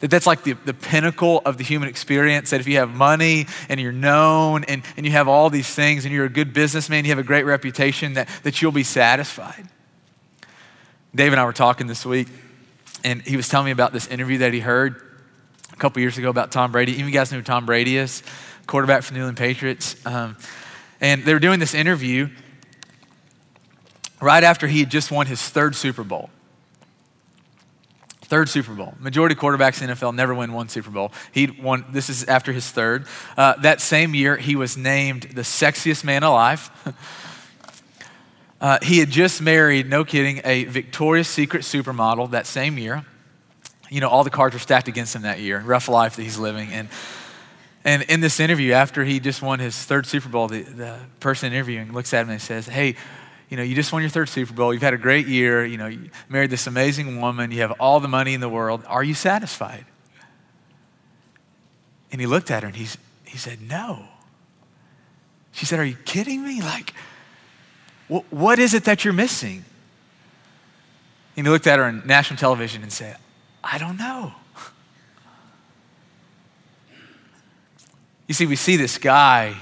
That 0.00 0.10
that's 0.10 0.26
like 0.26 0.42
the, 0.42 0.54
the 0.64 0.74
pinnacle 0.74 1.42
of 1.44 1.58
the 1.58 1.64
human 1.64 1.88
experience. 1.88 2.50
That 2.50 2.60
if 2.60 2.66
you 2.66 2.76
have 2.78 2.90
money 2.90 3.46
and 3.68 3.78
you're 3.78 3.92
known 3.92 4.64
and, 4.64 4.82
and 4.96 5.06
you 5.06 5.12
have 5.12 5.28
all 5.28 5.50
these 5.50 5.68
things 5.68 6.04
and 6.04 6.12
you're 6.12 6.24
a 6.24 6.30
good 6.30 6.52
businessman, 6.52 7.04
you 7.04 7.10
have 7.10 7.18
a 7.18 7.22
great 7.22 7.44
reputation, 7.44 8.14
that, 8.14 8.28
that 8.42 8.60
you'll 8.60 8.72
be 8.72 8.82
satisfied. 8.82 9.68
Dave 11.14 11.32
and 11.32 11.40
I 11.40 11.44
were 11.44 11.52
talking 11.52 11.86
this 11.86 12.06
week, 12.06 12.28
and 13.04 13.20
he 13.22 13.36
was 13.36 13.48
telling 13.48 13.66
me 13.66 13.72
about 13.72 13.92
this 13.92 14.06
interview 14.06 14.38
that 14.38 14.52
he 14.52 14.60
heard 14.60 15.02
a 15.72 15.76
couple 15.76 16.00
years 16.00 16.16
ago 16.16 16.30
about 16.30 16.52
Tom 16.52 16.72
Brady. 16.72 16.92
Even 16.92 17.06
you 17.06 17.12
guys 17.12 17.30
know 17.30 17.38
who 17.38 17.44
Tom 17.44 17.66
Brady 17.66 17.96
is, 17.96 18.22
quarterback 18.66 19.02
for 19.02 19.12
the 19.12 19.18
New 19.18 19.24
England 19.24 19.38
Patriots. 19.38 19.96
Um, 20.06 20.36
and 21.00 21.24
they 21.24 21.34
were 21.34 21.40
doing 21.40 21.58
this 21.58 21.74
interview 21.74 22.28
right 24.20 24.44
after 24.44 24.66
he 24.66 24.80
had 24.80 24.90
just 24.90 25.10
won 25.10 25.26
his 25.26 25.42
third 25.42 25.74
Super 25.74 26.04
Bowl. 26.04 26.30
Third 28.30 28.48
Super 28.48 28.72
Bowl. 28.74 28.94
Majority 29.00 29.34
quarterbacks 29.34 29.82
in 29.82 29.88
the 29.88 29.94
NFL 29.94 30.14
never 30.14 30.32
win 30.32 30.52
one 30.52 30.68
Super 30.68 30.90
Bowl. 30.90 31.10
He 31.32 31.48
won, 31.48 31.84
this 31.90 32.08
is 32.08 32.22
after 32.24 32.52
his 32.52 32.70
third. 32.70 33.06
Uh, 33.36 33.54
that 33.62 33.80
same 33.80 34.14
year, 34.14 34.36
he 34.36 34.54
was 34.54 34.76
named 34.76 35.24
the 35.34 35.42
sexiest 35.42 36.04
man 36.04 36.22
alive. 36.22 36.70
uh, 38.60 38.78
he 38.82 39.00
had 39.00 39.10
just 39.10 39.42
married, 39.42 39.90
no 39.90 40.04
kidding, 40.04 40.40
a 40.44 40.62
Victoria's 40.62 41.26
Secret 41.26 41.64
supermodel 41.64 42.30
that 42.30 42.46
same 42.46 42.78
year. 42.78 43.04
You 43.88 44.00
know, 44.00 44.08
all 44.08 44.22
the 44.22 44.30
cards 44.30 44.54
were 44.54 44.60
stacked 44.60 44.86
against 44.86 45.16
him 45.16 45.22
that 45.22 45.40
year. 45.40 45.58
Rough 45.58 45.88
life 45.88 46.14
that 46.14 46.22
he's 46.22 46.38
living. 46.38 46.68
And, 46.70 46.88
and 47.84 48.02
in 48.02 48.20
this 48.20 48.38
interview, 48.38 48.74
after 48.74 49.02
he 49.02 49.18
just 49.18 49.42
won 49.42 49.58
his 49.58 49.74
third 49.76 50.06
Super 50.06 50.28
Bowl, 50.28 50.46
the, 50.46 50.62
the 50.62 51.00
person 51.18 51.52
interviewing 51.52 51.92
looks 51.92 52.14
at 52.14 52.22
him 52.22 52.30
and 52.30 52.40
says, 52.40 52.68
Hey, 52.68 52.94
you 53.50 53.56
know, 53.56 53.64
you 53.64 53.74
just 53.74 53.92
won 53.92 54.00
your 54.00 54.10
third 54.10 54.28
Super 54.28 54.52
Bowl. 54.54 54.72
You've 54.72 54.82
had 54.82 54.94
a 54.94 54.98
great 54.98 55.26
year. 55.26 55.64
You 55.64 55.76
know, 55.76 55.88
you 55.88 56.10
married 56.28 56.50
this 56.50 56.68
amazing 56.68 57.20
woman. 57.20 57.50
You 57.50 57.62
have 57.62 57.72
all 57.72 57.98
the 57.98 58.08
money 58.08 58.32
in 58.32 58.40
the 58.40 58.48
world. 58.48 58.84
Are 58.86 59.02
you 59.02 59.12
satisfied? 59.12 59.84
And 62.12 62.20
he 62.20 62.28
looked 62.28 62.50
at 62.50 62.62
her 62.62 62.68
and 62.68 62.76
he's, 62.76 62.96
he 63.24 63.36
said, 63.36 63.60
No. 63.60 64.04
She 65.50 65.66
said, 65.66 65.80
Are 65.80 65.84
you 65.84 65.96
kidding 66.04 66.44
me? 66.44 66.62
Like, 66.62 66.94
wh- 68.08 68.32
what 68.32 68.60
is 68.60 68.72
it 68.72 68.84
that 68.84 69.04
you're 69.04 69.12
missing? 69.12 69.64
And 71.36 71.46
he 71.46 71.50
looked 71.50 71.66
at 71.66 71.80
her 71.80 71.84
on 71.84 72.06
national 72.06 72.38
television 72.38 72.82
and 72.82 72.92
said, 72.92 73.16
I 73.64 73.78
don't 73.78 73.98
know. 73.98 74.32
You 78.28 78.34
see, 78.34 78.46
we 78.46 78.54
see 78.54 78.76
this 78.76 78.96
guy, 78.96 79.56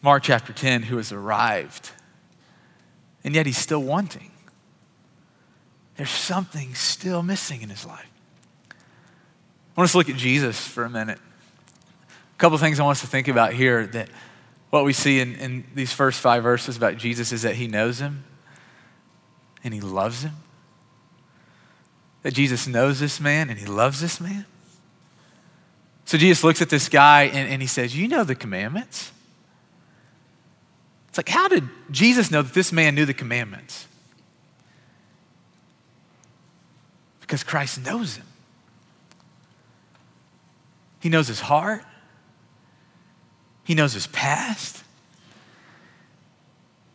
Mark 0.00 0.22
chapter 0.22 0.52
10, 0.52 0.82
who 0.84 0.96
has 0.96 1.12
arrived, 1.12 1.90
and 3.24 3.34
yet 3.34 3.46
he's 3.46 3.58
still 3.58 3.82
wanting. 3.82 4.30
There's 5.96 6.10
something 6.10 6.74
still 6.74 7.22
missing 7.22 7.62
in 7.62 7.70
his 7.70 7.84
life. 7.84 8.06
I 8.70 9.80
want 9.80 9.86
us 9.86 9.92
to 9.92 9.98
look 9.98 10.08
at 10.08 10.16
Jesus 10.16 10.66
for 10.66 10.84
a 10.84 10.90
minute. 10.90 11.18
A 11.18 12.38
couple 12.38 12.56
things 12.58 12.78
I 12.78 12.84
want 12.84 12.96
us 12.96 13.00
to 13.00 13.08
think 13.08 13.26
about 13.26 13.52
here 13.52 13.86
that 13.88 14.08
what 14.70 14.84
we 14.84 14.92
see 14.92 15.18
in, 15.18 15.34
in 15.36 15.64
these 15.74 15.92
first 15.92 16.20
five 16.20 16.42
verses 16.44 16.76
about 16.76 16.96
Jesus 16.96 17.32
is 17.32 17.42
that 17.42 17.56
he 17.56 17.66
knows 17.66 17.98
him 17.98 18.24
and 19.64 19.74
he 19.74 19.80
loves 19.80 20.22
him. 20.22 20.36
That 22.22 22.34
Jesus 22.34 22.68
knows 22.68 23.00
this 23.00 23.20
man 23.20 23.50
and 23.50 23.58
he 23.58 23.66
loves 23.66 24.00
this 24.00 24.20
man. 24.20 24.46
So 26.04 26.16
Jesus 26.16 26.44
looks 26.44 26.62
at 26.62 26.70
this 26.70 26.88
guy 26.88 27.24
and, 27.24 27.48
and 27.50 27.60
he 27.60 27.68
says, 27.68 27.96
You 27.96 28.08
know 28.08 28.24
the 28.24 28.34
commandments. 28.34 29.12
It's 31.18 31.26
like, 31.26 31.36
how 31.36 31.48
did 31.48 31.68
Jesus 31.90 32.30
know 32.30 32.42
that 32.42 32.54
this 32.54 32.72
man 32.72 32.94
knew 32.94 33.04
the 33.04 33.12
commandments? 33.12 33.88
Because 37.20 37.42
Christ 37.42 37.84
knows 37.84 38.14
him. 38.14 38.26
He 41.00 41.08
knows 41.08 41.26
his 41.26 41.40
heart. 41.40 41.82
He 43.64 43.74
knows 43.74 43.94
his 43.94 44.06
past. 44.06 44.84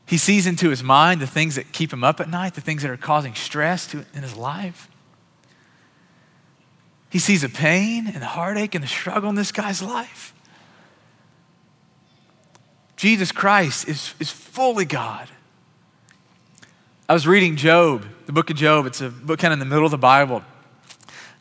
He 0.05 0.17
sees 0.17 0.47
into 0.47 0.69
his 0.69 0.81
mind 0.81 1.19
the 1.19 1.27
things 1.27 1.55
that 1.55 1.73
keep 1.73 1.91
him 1.91 2.05
up 2.05 2.21
at 2.21 2.29
night, 2.29 2.53
the 2.53 2.61
things 2.61 2.83
that 2.83 2.91
are 2.91 2.95
causing 2.95 3.35
stress 3.35 3.87
to, 3.87 4.05
in 4.13 4.23
his 4.23 4.37
life. 4.37 4.87
He 7.09 7.19
sees 7.19 7.41
the 7.41 7.49
pain 7.49 8.07
and 8.07 8.21
the 8.21 8.27
heartache 8.27 8.73
and 8.73 8.83
the 8.85 8.87
struggle 8.87 9.29
in 9.29 9.35
this 9.35 9.51
guy's 9.51 9.81
life. 9.81 10.32
Jesus 13.03 13.33
Christ 13.33 13.89
is, 13.89 14.13
is 14.21 14.31
fully 14.31 14.85
God. 14.85 15.27
I 17.09 17.11
was 17.11 17.27
reading 17.27 17.57
Job, 17.57 18.05
the 18.27 18.31
book 18.31 18.49
of 18.49 18.55
Job. 18.55 18.85
It's 18.85 19.01
a 19.01 19.09
book 19.09 19.39
kind 19.39 19.51
of 19.51 19.57
in 19.57 19.59
the 19.59 19.65
middle 19.65 19.83
of 19.83 19.91
the 19.91 19.97
Bible. 19.97 20.41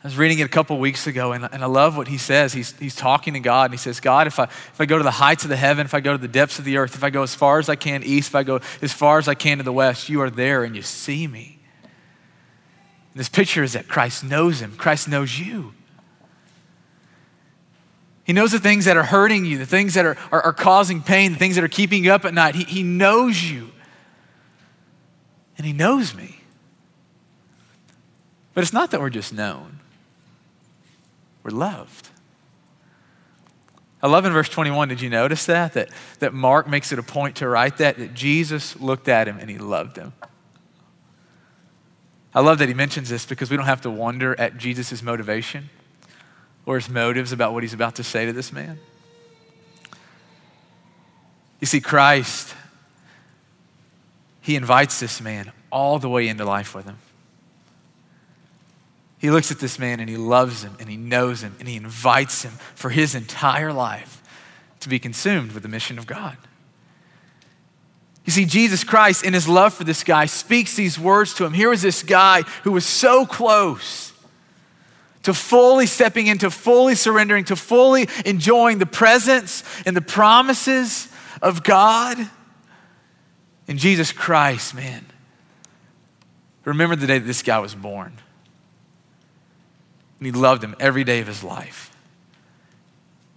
I 0.03 0.07
was 0.07 0.17
reading 0.17 0.39
it 0.39 0.43
a 0.43 0.49
couple 0.49 0.77
weeks 0.77 1.07
ago, 1.07 1.31
and, 1.31 1.47
and 1.49 1.63
I 1.63 1.67
love 1.67 1.95
what 1.95 2.09
he 2.09 2.17
says. 2.17 2.51
He's, 2.51 2.77
he's 2.79 2.97
talking 2.97 3.35
to 3.35 3.39
God, 3.39 3.71
and 3.71 3.73
he 3.73 3.77
says, 3.77 4.01
God, 4.01 4.27
if 4.27 4.39
I, 4.39 4.43
if 4.43 4.75
I 4.81 4.85
go 4.85 4.97
to 4.97 5.05
the 5.05 5.11
heights 5.11 5.45
of 5.45 5.49
the 5.49 5.55
heaven, 5.55 5.85
if 5.85 5.93
I 5.93 6.01
go 6.01 6.11
to 6.11 6.17
the 6.17 6.27
depths 6.27 6.59
of 6.59 6.65
the 6.65 6.75
earth, 6.75 6.95
if 6.95 7.03
I 7.05 7.09
go 7.09 7.23
as 7.23 7.33
far 7.33 7.59
as 7.59 7.69
I 7.69 7.77
can 7.77 8.03
east, 8.03 8.31
if 8.31 8.35
I 8.35 8.43
go 8.43 8.59
as 8.81 8.91
far 8.91 9.17
as 9.17 9.29
I 9.29 9.33
can 9.33 9.59
to 9.59 9.63
the 9.63 9.71
west, 9.71 10.09
you 10.09 10.19
are 10.19 10.29
there 10.29 10.65
and 10.65 10.75
you 10.75 10.81
see 10.81 11.27
me. 11.27 11.61
This 13.15 13.29
picture 13.29 13.63
is 13.63 13.71
that 13.71 13.87
Christ 13.87 14.21
knows 14.21 14.59
him, 14.59 14.75
Christ 14.75 15.07
knows 15.07 15.39
you. 15.39 15.73
He 18.23 18.31
knows 18.31 18.51
the 18.51 18.59
things 18.59 18.85
that 18.85 18.95
are 18.95 19.03
hurting 19.03 19.45
you, 19.45 19.57
the 19.57 19.65
things 19.65 19.95
that 19.95 20.05
are, 20.05 20.17
are, 20.31 20.41
are 20.41 20.53
causing 20.53 21.01
pain, 21.01 21.33
the 21.33 21.39
things 21.39 21.55
that 21.55 21.63
are 21.63 21.69
keeping 21.69 22.03
you 22.03 22.13
up 22.13 22.23
at 22.23 22.33
night. 22.33 22.55
He, 22.55 22.63
he 22.63 22.83
knows 22.83 23.43
you. 23.43 23.71
And 25.57 25.67
He 25.67 25.73
knows 25.73 26.15
me. 26.15 26.39
But 28.53 28.63
it's 28.63 28.73
not 28.73 28.91
that 28.91 29.01
we're 29.01 29.09
just 29.09 29.33
known. 29.33 29.79
We're 31.43 31.51
loved. 31.51 32.09
I 34.01 34.07
love 34.07 34.25
in 34.25 34.33
verse 34.33 34.49
21, 34.49 34.89
did 34.89 35.01
you 35.01 35.09
notice 35.09 35.45
that? 35.45 35.73
That, 35.73 35.89
that 36.19 36.33
Mark 36.33 36.67
makes 36.67 36.91
it 36.91 36.99
a 36.99 37.03
point 37.03 37.37
to 37.37 37.47
write 37.47 37.77
that, 37.77 37.97
that 37.97 38.13
Jesus 38.13 38.79
looked 38.79 39.07
at 39.07 39.27
him 39.27 39.37
and 39.39 39.49
he 39.49 39.57
loved 39.57 39.97
him. 39.97 40.13
I 42.35 42.41
love 42.41 42.57
that 42.59 42.67
he 42.67 42.73
mentions 42.73 43.09
this 43.09 43.25
because 43.25 43.49
we 43.49 43.57
don't 43.57 43.65
have 43.65 43.81
to 43.81 43.89
wonder 43.89 44.37
at 44.39 44.57
Jesus' 44.57 45.01
motivation 45.01 45.69
or 46.65 46.75
his 46.75 46.89
motives 46.89 47.31
about 47.31 47.53
what 47.53 47.63
he's 47.63 47.73
about 47.73 47.95
to 47.95 48.03
say 48.03 48.25
to 48.25 48.33
this 48.33 48.51
man. 48.53 48.79
You 51.59 51.67
see, 51.67 51.81
Christ, 51.81 52.53
he 54.41 54.55
invites 54.55 54.99
this 54.99 55.21
man 55.21 55.51
all 55.71 55.99
the 55.99 56.09
way 56.09 56.27
into 56.27 56.45
life 56.45 56.75
with 56.75 56.85
him. 56.85 56.97
He 59.17 59.31
looks 59.31 59.51
at 59.51 59.59
this 59.59 59.79
man 59.79 60.01
and 60.01 60.09
he 60.09 60.17
loves 60.17 60.63
him 60.63 60.75
and 60.79 60.89
he 60.89 60.97
knows 60.97 61.41
him 61.41 61.55
and 61.59 61.67
he 61.67 61.77
invites 61.77 62.43
him 62.43 62.51
for 62.75 62.89
his 62.89 63.15
entire 63.15 63.71
life 63.71 64.21
to 64.81 64.89
be 64.89 64.99
consumed 64.99 65.53
with 65.53 65.63
the 65.63 65.69
mission 65.69 65.97
of 65.97 66.05
God. 66.05 66.37
You 68.25 68.31
see, 68.31 68.45
Jesus 68.45 68.83
Christ, 68.83 69.23
in 69.23 69.33
his 69.33 69.47
love 69.47 69.73
for 69.73 69.83
this 69.83 70.03
guy, 70.03 70.25
speaks 70.25 70.75
these 70.75 70.99
words 70.99 71.33
to 71.35 71.45
him. 71.45 71.53
Here 71.53 71.69
was 71.69 71.81
this 71.81 72.03
guy 72.03 72.41
who 72.63 72.71
was 72.71 72.85
so 72.85 73.25
close 73.25 74.12
to 75.23 75.33
fully 75.33 75.85
stepping 75.85 76.27
into, 76.27 76.49
fully 76.49 76.95
surrendering, 76.95 77.45
to 77.45 77.55
fully 77.55 78.07
enjoying 78.25 78.77
the 78.77 78.85
presence 78.85 79.63
and 79.85 79.95
the 79.95 80.01
promises 80.01 81.07
of 81.41 81.63
God. 81.63 82.29
In 83.67 83.77
Jesus 83.77 84.11
Christ, 84.11 84.75
man, 84.75 85.05
remember 86.65 86.95
the 86.95 87.07
day 87.07 87.19
that 87.19 87.25
this 87.25 87.41
guy 87.41 87.59
was 87.59 87.73
born. 87.73 88.13
And 90.19 90.25
he 90.25 90.31
loved 90.31 90.63
him 90.63 90.75
every 90.79 91.03
day 91.03 91.19
of 91.19 91.27
his 91.27 91.43
life. 91.43 91.89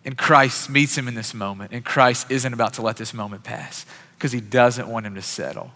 And 0.04 0.16
Christ 0.16 0.70
meets 0.70 0.96
him 0.96 1.08
in 1.08 1.14
this 1.14 1.34
moment, 1.34 1.72
and 1.72 1.84
Christ 1.84 2.30
isn't 2.30 2.52
about 2.52 2.74
to 2.74 2.82
let 2.82 2.96
this 2.96 3.12
moment 3.12 3.42
pass 3.42 3.84
because 4.16 4.30
he 4.30 4.40
doesn't 4.40 4.86
want 4.86 5.04
him 5.04 5.16
to 5.16 5.22
settle. 5.22 5.72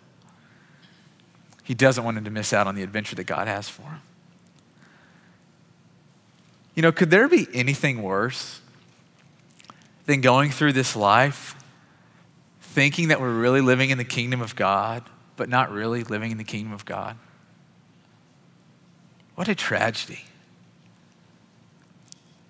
He 1.65 1.75
doesn't 1.75 2.05
want 2.05 2.17
him 2.17 2.25
to 2.25 2.31
miss 2.31 2.53
out 2.53 2.67
on 2.67 2.77
the 2.77 2.83
adventure 2.83 3.17
that 3.17 3.25
God 3.25 3.49
has 3.49 3.69
for 3.69 3.83
him. 3.83 4.01
You 6.75 6.83
know, 6.83 6.93
could 6.93 7.11
there 7.11 7.29
be 7.29 7.49
anything 7.53 8.03
worse 8.03 8.61
than 10.07 10.21
going 10.21 10.51
through 10.51 10.73
this 10.73 10.97
life 10.97 11.55
thinking 12.61 13.09
that 13.09 13.21
we're 13.21 13.35
really 13.35 13.61
living 13.61 13.91
in 13.91 13.99
the 13.99 14.05
kingdom 14.05 14.41
of 14.41 14.55
God, 14.57 15.03
but 15.37 15.49
not 15.49 15.71
really 15.71 16.05
living 16.05 16.31
in 16.31 16.39
the 16.39 16.45
kingdom 16.45 16.73
of 16.73 16.85
God? 16.85 17.17
What 19.35 19.49
a 19.49 19.55
tragedy. 19.55 20.21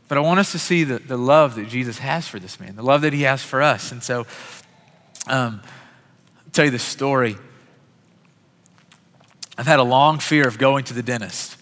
But 0.09 0.19
I 0.19 0.23
want 0.23 0.41
us 0.41 0.51
to 0.53 0.59
see 0.59 0.83
the, 0.83 0.99
the 0.99 1.17
love 1.17 1.55
that 1.55 1.69
Jesus 1.69 1.99
has 1.99 2.27
for 2.27 2.41
this 2.41 2.59
man, 2.59 2.75
the 2.75 2.83
love 2.83 3.03
that 3.03 3.13
he 3.13 3.23
has 3.23 3.45
for 3.45 3.63
us. 3.63 3.93
And 3.93 4.03
so, 4.03 4.27
um, 5.29 5.63
I'll 5.65 6.51
tell 6.53 6.65
you 6.65 6.73
the 6.73 6.81
story. 6.81 7.37
I've 9.57 9.69
had 9.69 9.79
a 9.79 9.85
long 9.85 10.19
fear 10.19 10.49
of 10.49 10.59
going 10.59 10.83
to 10.87 10.95
the 10.95 11.03
dentist. 11.03 11.60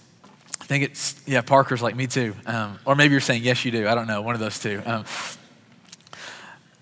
I 0.69 0.71
think 0.71 0.85
it's, 0.85 1.19
yeah, 1.27 1.41
Parker's 1.41 1.81
like 1.81 1.97
me 1.97 2.07
too. 2.07 2.35
Um, 2.45 2.79
or 2.85 2.95
maybe 2.95 3.13
you're 3.13 3.23
saying, 3.23 3.43
yes, 3.43 3.65
you 3.65 3.71
do. 3.71 3.89
I 3.89 3.95
don't 3.95 4.07
know, 4.07 4.21
one 4.21 4.35
of 4.35 4.41
those 4.41 4.59
two. 4.59 4.83
Um, 4.85 5.07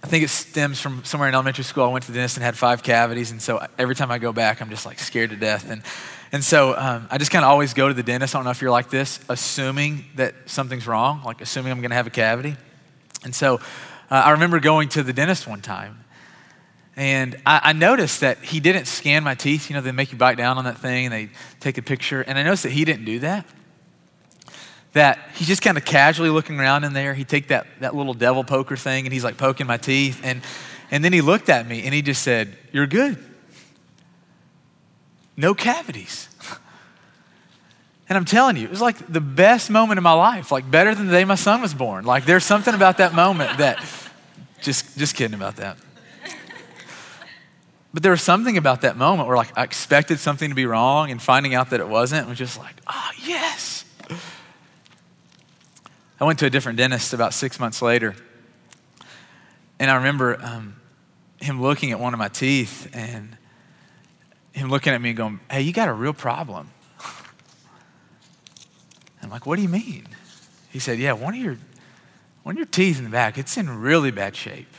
I 0.02 0.08
think 0.08 0.24
it 0.24 0.30
stems 0.30 0.80
from 0.80 1.04
somewhere 1.04 1.28
in 1.28 1.34
elementary 1.36 1.62
school. 1.62 1.84
I 1.84 1.88
went 1.88 2.04
to 2.06 2.10
the 2.10 2.16
dentist 2.16 2.36
and 2.36 2.42
had 2.42 2.56
five 2.56 2.82
cavities. 2.82 3.30
And 3.30 3.40
so 3.40 3.64
every 3.78 3.94
time 3.94 4.10
I 4.10 4.18
go 4.18 4.32
back, 4.32 4.60
I'm 4.60 4.70
just 4.70 4.86
like 4.86 4.98
scared 4.98 5.30
to 5.30 5.36
death. 5.36 5.70
And 5.70 5.82
and 6.32 6.42
so 6.42 6.76
um, 6.76 7.06
I 7.12 7.18
just 7.18 7.30
kind 7.30 7.44
of 7.44 7.50
always 7.50 7.74
go 7.74 7.86
to 7.86 7.94
the 7.94 8.02
dentist. 8.02 8.34
I 8.34 8.38
don't 8.38 8.44
know 8.44 8.50
if 8.50 8.60
you're 8.60 8.72
like 8.72 8.90
this, 8.90 9.20
assuming 9.28 10.04
that 10.16 10.34
something's 10.46 10.86
wrong, 10.86 11.22
like 11.24 11.40
assuming 11.40 11.70
I'm 11.70 11.80
going 11.80 11.90
to 11.90 11.96
have 11.96 12.08
a 12.08 12.10
cavity. 12.10 12.56
And 13.22 13.32
so 13.32 13.54
uh, 13.54 13.58
I 14.10 14.32
remember 14.32 14.58
going 14.58 14.88
to 14.90 15.04
the 15.04 15.12
dentist 15.12 15.46
one 15.46 15.60
time. 15.60 16.04
And 16.96 17.36
I, 17.46 17.60
I, 17.64 17.72
noticed 17.74 18.20
that 18.20 18.38
he 18.38 18.58
didn't 18.58 18.86
scan 18.86 19.22
my 19.22 19.34
teeth. 19.34 19.68
You 19.68 19.74
know, 19.74 19.82
they 19.82 19.92
make 19.92 20.12
you 20.12 20.18
bite 20.18 20.38
down 20.38 20.56
on 20.56 20.64
that 20.64 20.78
thing 20.78 21.06
and 21.06 21.12
they 21.12 21.28
take 21.60 21.76
a 21.76 21.82
picture. 21.82 22.22
And 22.22 22.38
I 22.38 22.42
noticed 22.42 22.62
that 22.62 22.72
he 22.72 22.84
didn't 22.86 23.04
do 23.04 23.18
that. 23.18 23.46
That 24.96 25.18
he's 25.34 25.46
just 25.46 25.62
kind 25.62 25.78
of 25.78 25.84
casually 25.84 26.30
looking 26.30 26.58
around 26.58 26.84
in 26.84 26.92
there. 26.92 27.14
He'd 27.14 27.28
take 27.28 27.48
that, 27.48 27.66
that 27.80 27.94
little 27.94 28.14
devil 28.14 28.44
poker 28.44 28.76
thing 28.76 29.06
and 29.06 29.12
he's 29.12 29.24
like 29.24 29.36
poking 29.36 29.66
my 29.66 29.76
teeth. 29.76 30.20
And, 30.24 30.42
and 30.90 31.04
then 31.04 31.12
he 31.12 31.20
looked 31.20 31.48
at 31.48 31.66
me 31.66 31.84
and 31.84 31.94
he 31.94 32.02
just 32.02 32.22
said, 32.22 32.56
You're 32.72 32.86
good 32.86 33.18
no 35.36 35.54
cavities. 35.54 36.28
And 38.08 38.16
I'm 38.16 38.24
telling 38.24 38.56
you, 38.56 38.62
it 38.62 38.70
was 38.70 38.80
like 38.80 39.04
the 39.12 39.20
best 39.20 39.68
moment 39.68 39.98
of 39.98 40.04
my 40.04 40.12
life, 40.12 40.52
like 40.52 40.70
better 40.70 40.94
than 40.94 41.06
the 41.06 41.12
day 41.12 41.24
my 41.24 41.34
son 41.34 41.60
was 41.60 41.74
born. 41.74 42.04
Like 42.04 42.24
there's 42.24 42.44
something 42.44 42.72
about 42.72 42.98
that 42.98 43.14
moment 43.14 43.58
that, 43.58 43.84
just, 44.60 44.96
just 44.96 45.16
kidding 45.16 45.34
about 45.34 45.56
that. 45.56 45.76
But 47.92 48.04
there 48.04 48.12
was 48.12 48.22
something 48.22 48.56
about 48.56 48.82
that 48.82 48.96
moment 48.96 49.26
where 49.26 49.36
like 49.36 49.58
I 49.58 49.64
expected 49.64 50.20
something 50.20 50.50
to 50.50 50.54
be 50.54 50.66
wrong 50.66 51.10
and 51.10 51.20
finding 51.20 51.56
out 51.56 51.70
that 51.70 51.80
it 51.80 51.88
wasn't 51.88 52.28
was 52.28 52.38
just 52.38 52.60
like, 52.60 52.76
oh, 52.86 53.10
yes. 53.24 53.65
I 56.18 56.24
went 56.24 56.38
to 56.38 56.46
a 56.46 56.50
different 56.50 56.78
dentist 56.78 57.12
about 57.12 57.34
six 57.34 57.60
months 57.60 57.82
later. 57.82 58.14
And 59.78 59.90
I 59.90 59.96
remember 59.96 60.42
um, 60.42 60.76
him 61.40 61.60
looking 61.60 61.92
at 61.92 62.00
one 62.00 62.14
of 62.14 62.18
my 62.18 62.28
teeth 62.28 62.88
and 62.94 63.36
him 64.52 64.70
looking 64.70 64.94
at 64.94 65.00
me 65.00 65.10
and 65.10 65.18
going, 65.18 65.40
Hey, 65.50 65.60
you 65.60 65.72
got 65.72 65.88
a 65.88 65.92
real 65.92 66.14
problem. 66.14 66.70
I'm 69.22 69.28
like, 69.28 69.44
What 69.44 69.56
do 69.56 69.62
you 69.62 69.68
mean? 69.68 70.06
He 70.70 70.78
said, 70.78 70.98
Yeah, 70.98 71.12
one 71.12 71.34
of 71.34 71.40
your, 71.40 71.58
When 72.42 72.56
your 72.56 72.66
teeth 72.66 72.98
in 72.98 73.04
the 73.04 73.10
back, 73.10 73.36
it's 73.36 73.56
in 73.58 73.68
really 73.68 74.10
bad 74.10 74.34
shape. 74.34 74.72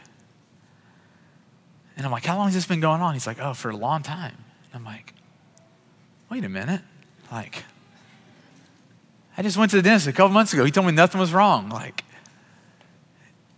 And 1.95 2.05
I'm 2.05 2.11
like, 2.11 2.25
How 2.25 2.37
long 2.37 2.47
has 2.47 2.55
this 2.55 2.65
been 2.65 2.79
going 2.79 3.01
on? 3.01 3.13
He's 3.13 3.27
like, 3.27 3.39
Oh, 3.39 3.53
for 3.53 3.69
a 3.69 3.77
long 3.77 4.01
time. 4.01 4.37
I'm 4.73 4.83
like, 4.83 5.13
Wait 6.31 6.43
a 6.43 6.49
minute. 6.49 6.81
Like, 7.31 7.63
I 9.37 9.43
just 9.43 9.55
went 9.55 9.69
to 9.71 9.77
the 9.77 9.83
dentist 9.83 10.07
a 10.07 10.13
couple 10.13 10.29
months 10.29 10.51
ago. 10.53 10.65
He 10.65 10.71
told 10.71 10.87
me 10.87 10.93
nothing 10.93 11.21
was 11.21 11.31
wrong. 11.31 11.69
Like, 11.69 12.03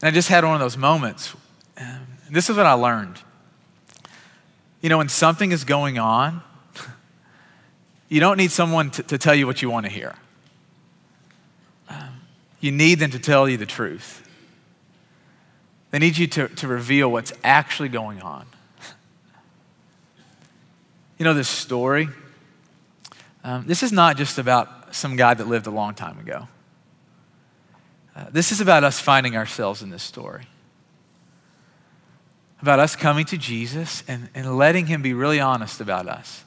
and 0.01 0.09
I 0.09 0.12
just 0.12 0.27
had 0.27 0.43
one 0.43 0.53
of 0.53 0.59
those 0.59 0.75
moments. 0.75 1.33
And 1.77 2.05
this 2.29 2.50
is 2.50 2.57
what 2.57 2.65
I 2.65 2.74
learned. 2.74 3.21
You 4.81 4.89
know, 4.89 4.98
when 4.98 5.07
something 5.07 5.53
is 5.53 5.63
going 5.63 5.98
on, 5.98 6.41
you 8.09 8.19
don't 8.19 8.38
need 8.38 8.51
someone 8.51 8.91
to, 8.91 9.03
to 9.03 9.17
tell 9.17 9.33
you 9.33 9.48
what 9.48 9.62
you 9.62 9.69
want 9.69 9.86
to 9.86 9.91
hear. 9.91 10.15
Um, 11.88 12.21
you 12.59 12.71
need 12.71 13.00
them 13.00 13.12
to 13.12 13.19
tell 13.19 13.48
you 13.48 13.55
the 13.55 13.65
truth. 13.65 14.27
They 15.91 16.00
need 16.00 16.17
you 16.17 16.27
to, 16.27 16.50
to 16.50 16.67
reveal 16.67 17.09
what's 17.09 17.31
actually 17.43 17.89
going 17.89 18.21
on. 18.21 18.45
You 21.17 21.25
know, 21.25 21.33
this 21.33 21.50
story, 21.50 22.07
um, 23.43 23.67
this 23.67 23.83
is 23.83 23.91
not 23.91 24.15
just 24.15 24.38
some 24.91 25.15
guy 25.15 25.34
that 25.34 25.48
lived 25.48 25.67
a 25.67 25.72
long 25.72 25.93
time 25.93 26.19
ago. 26.19 26.48
Uh, 28.15 28.25
this 28.31 28.51
is 28.51 28.60
about 28.60 28.84
us 28.84 29.00
finding 29.00 29.36
ourselves 29.36 29.81
in 29.81 29.89
this 29.89 30.03
story. 30.03 30.43
About 32.62 32.79
us 32.79 32.96
coming 32.96 33.25
to 33.25 33.38
Jesus 33.38 34.03
and, 34.08 34.29
and 34.36 34.58
letting 34.58 34.88
him 34.88 35.01
be 35.01 35.13
really 35.13 35.39
honest 35.39 35.79
about 35.79 36.08
us. 36.08 36.43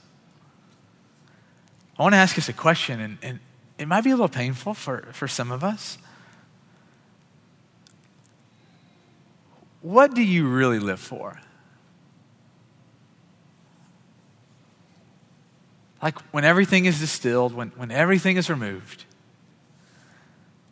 I 1.99 2.03
want 2.03 2.15
to 2.15 2.19
ask 2.19 2.37
us 2.37 2.49
a 2.49 2.53
question, 2.53 3.01
and, 3.01 3.19
and 3.23 3.41
it 3.79 3.89
might 3.89 4.05
be 4.05 4.11
a 4.11 4.15
little 4.15 4.29
painful 4.29 4.75
for, 4.75 5.09
for 5.13 5.29
some 5.29 5.51
of 5.51 5.65
us. 5.65 5.99
What 9.81 10.15
do 10.15 10.23
you 10.23 10.47
really 10.47 10.79
live 10.79 11.01
for? 11.01 11.41
Like 16.03 16.19
when 16.33 16.45
everything 16.45 16.85
is 16.85 16.99
distilled, 16.99 17.55
when, 17.55 17.69
when 17.77 17.93
everything 17.93 18.37
is 18.37 18.51
removed, 18.51 19.05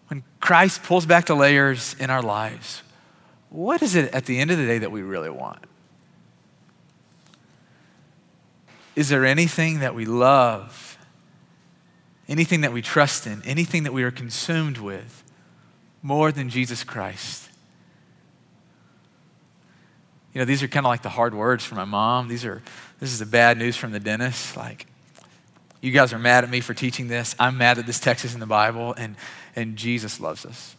when 0.08 0.24
Christ 0.40 0.82
pulls 0.82 1.06
back 1.06 1.26
the 1.26 1.36
layers 1.36 1.94
in 2.00 2.10
our 2.10 2.20
lives, 2.20 2.82
what 3.48 3.80
is 3.80 3.94
it 3.94 4.12
at 4.12 4.26
the 4.26 4.40
end 4.40 4.50
of 4.50 4.58
the 4.58 4.66
day 4.66 4.78
that 4.78 4.90
we 4.90 5.02
really 5.02 5.30
want? 5.30 5.60
Is 8.96 9.08
there 9.08 9.24
anything 9.24 9.78
that 9.78 9.94
we 9.94 10.04
love, 10.04 10.98
anything 12.28 12.62
that 12.62 12.72
we 12.72 12.82
trust 12.82 13.26
in, 13.26 13.40
anything 13.44 13.84
that 13.84 13.92
we 13.92 14.02
are 14.02 14.10
consumed 14.10 14.78
with 14.78 15.22
more 16.02 16.32
than 16.32 16.48
Jesus 16.48 16.82
Christ? 16.82 17.48
You 20.34 20.40
know, 20.40 20.44
these 20.44 20.62
are 20.62 20.68
kind 20.68 20.84
of 20.84 20.90
like 20.90 21.02
the 21.02 21.08
hard 21.08 21.34
words 21.34 21.64
from 21.64 21.78
my 21.78 21.84
mom. 21.84 22.28
These 22.28 22.44
are, 22.44 22.62
this 22.98 23.12
is 23.12 23.20
the 23.20 23.26
bad 23.26 23.58
news 23.58 23.76
from 23.76 23.92
the 23.92 24.00
dentist. 24.00 24.56
Like, 24.56 24.86
you 25.80 25.92
guys 25.92 26.12
are 26.12 26.18
mad 26.18 26.44
at 26.44 26.50
me 26.50 26.60
for 26.60 26.74
teaching 26.74 27.08
this. 27.08 27.34
I'm 27.38 27.56
mad 27.56 27.78
that 27.78 27.86
this 27.86 28.00
text 28.00 28.24
is 28.24 28.34
in 28.34 28.40
the 28.40 28.46
Bible, 28.46 28.94
and, 28.94 29.16
and 29.56 29.76
Jesus 29.76 30.20
loves 30.20 30.44
us. 30.44 30.76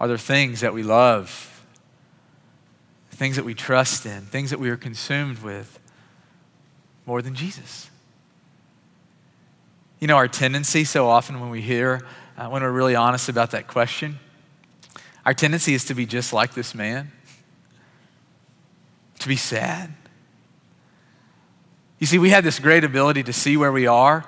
Are 0.00 0.08
there 0.08 0.18
things 0.18 0.60
that 0.60 0.74
we 0.74 0.82
love, 0.82 1.62
things 3.10 3.36
that 3.36 3.44
we 3.44 3.54
trust 3.54 4.06
in, 4.06 4.22
things 4.22 4.50
that 4.50 4.58
we 4.58 4.68
are 4.70 4.76
consumed 4.76 5.38
with 5.38 5.78
more 7.06 7.22
than 7.22 7.34
Jesus? 7.34 7.90
You 10.00 10.08
know, 10.08 10.16
our 10.16 10.28
tendency 10.28 10.84
so 10.84 11.08
often 11.08 11.40
when 11.40 11.48
we 11.48 11.62
hear, 11.62 12.06
uh, 12.36 12.48
when 12.48 12.62
we're 12.62 12.70
really 12.70 12.94
honest 12.94 13.28
about 13.28 13.52
that 13.52 13.66
question, 13.66 14.18
our 15.24 15.32
tendency 15.34 15.74
is 15.74 15.84
to 15.86 15.94
be 15.94 16.04
just 16.04 16.32
like 16.32 16.54
this 16.54 16.74
man, 16.74 17.10
to 19.18 19.28
be 19.28 19.36
sad. 19.36 19.94
You 21.98 22.06
see, 22.06 22.18
we 22.18 22.30
have 22.30 22.44
this 22.44 22.58
great 22.58 22.84
ability 22.84 23.22
to 23.24 23.32
see 23.32 23.56
where 23.56 23.72
we 23.72 23.86
are, 23.86 24.24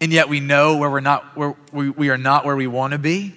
and 0.00 0.12
yet 0.12 0.28
we 0.28 0.40
know 0.40 0.76
where 0.76 0.90
we're 0.90 1.00
not, 1.00 1.36
where 1.36 1.54
we, 1.72 1.90
we 1.90 2.10
are 2.10 2.18
not 2.18 2.44
where 2.44 2.56
we 2.56 2.66
want 2.66 2.92
to 2.92 2.98
be. 2.98 3.34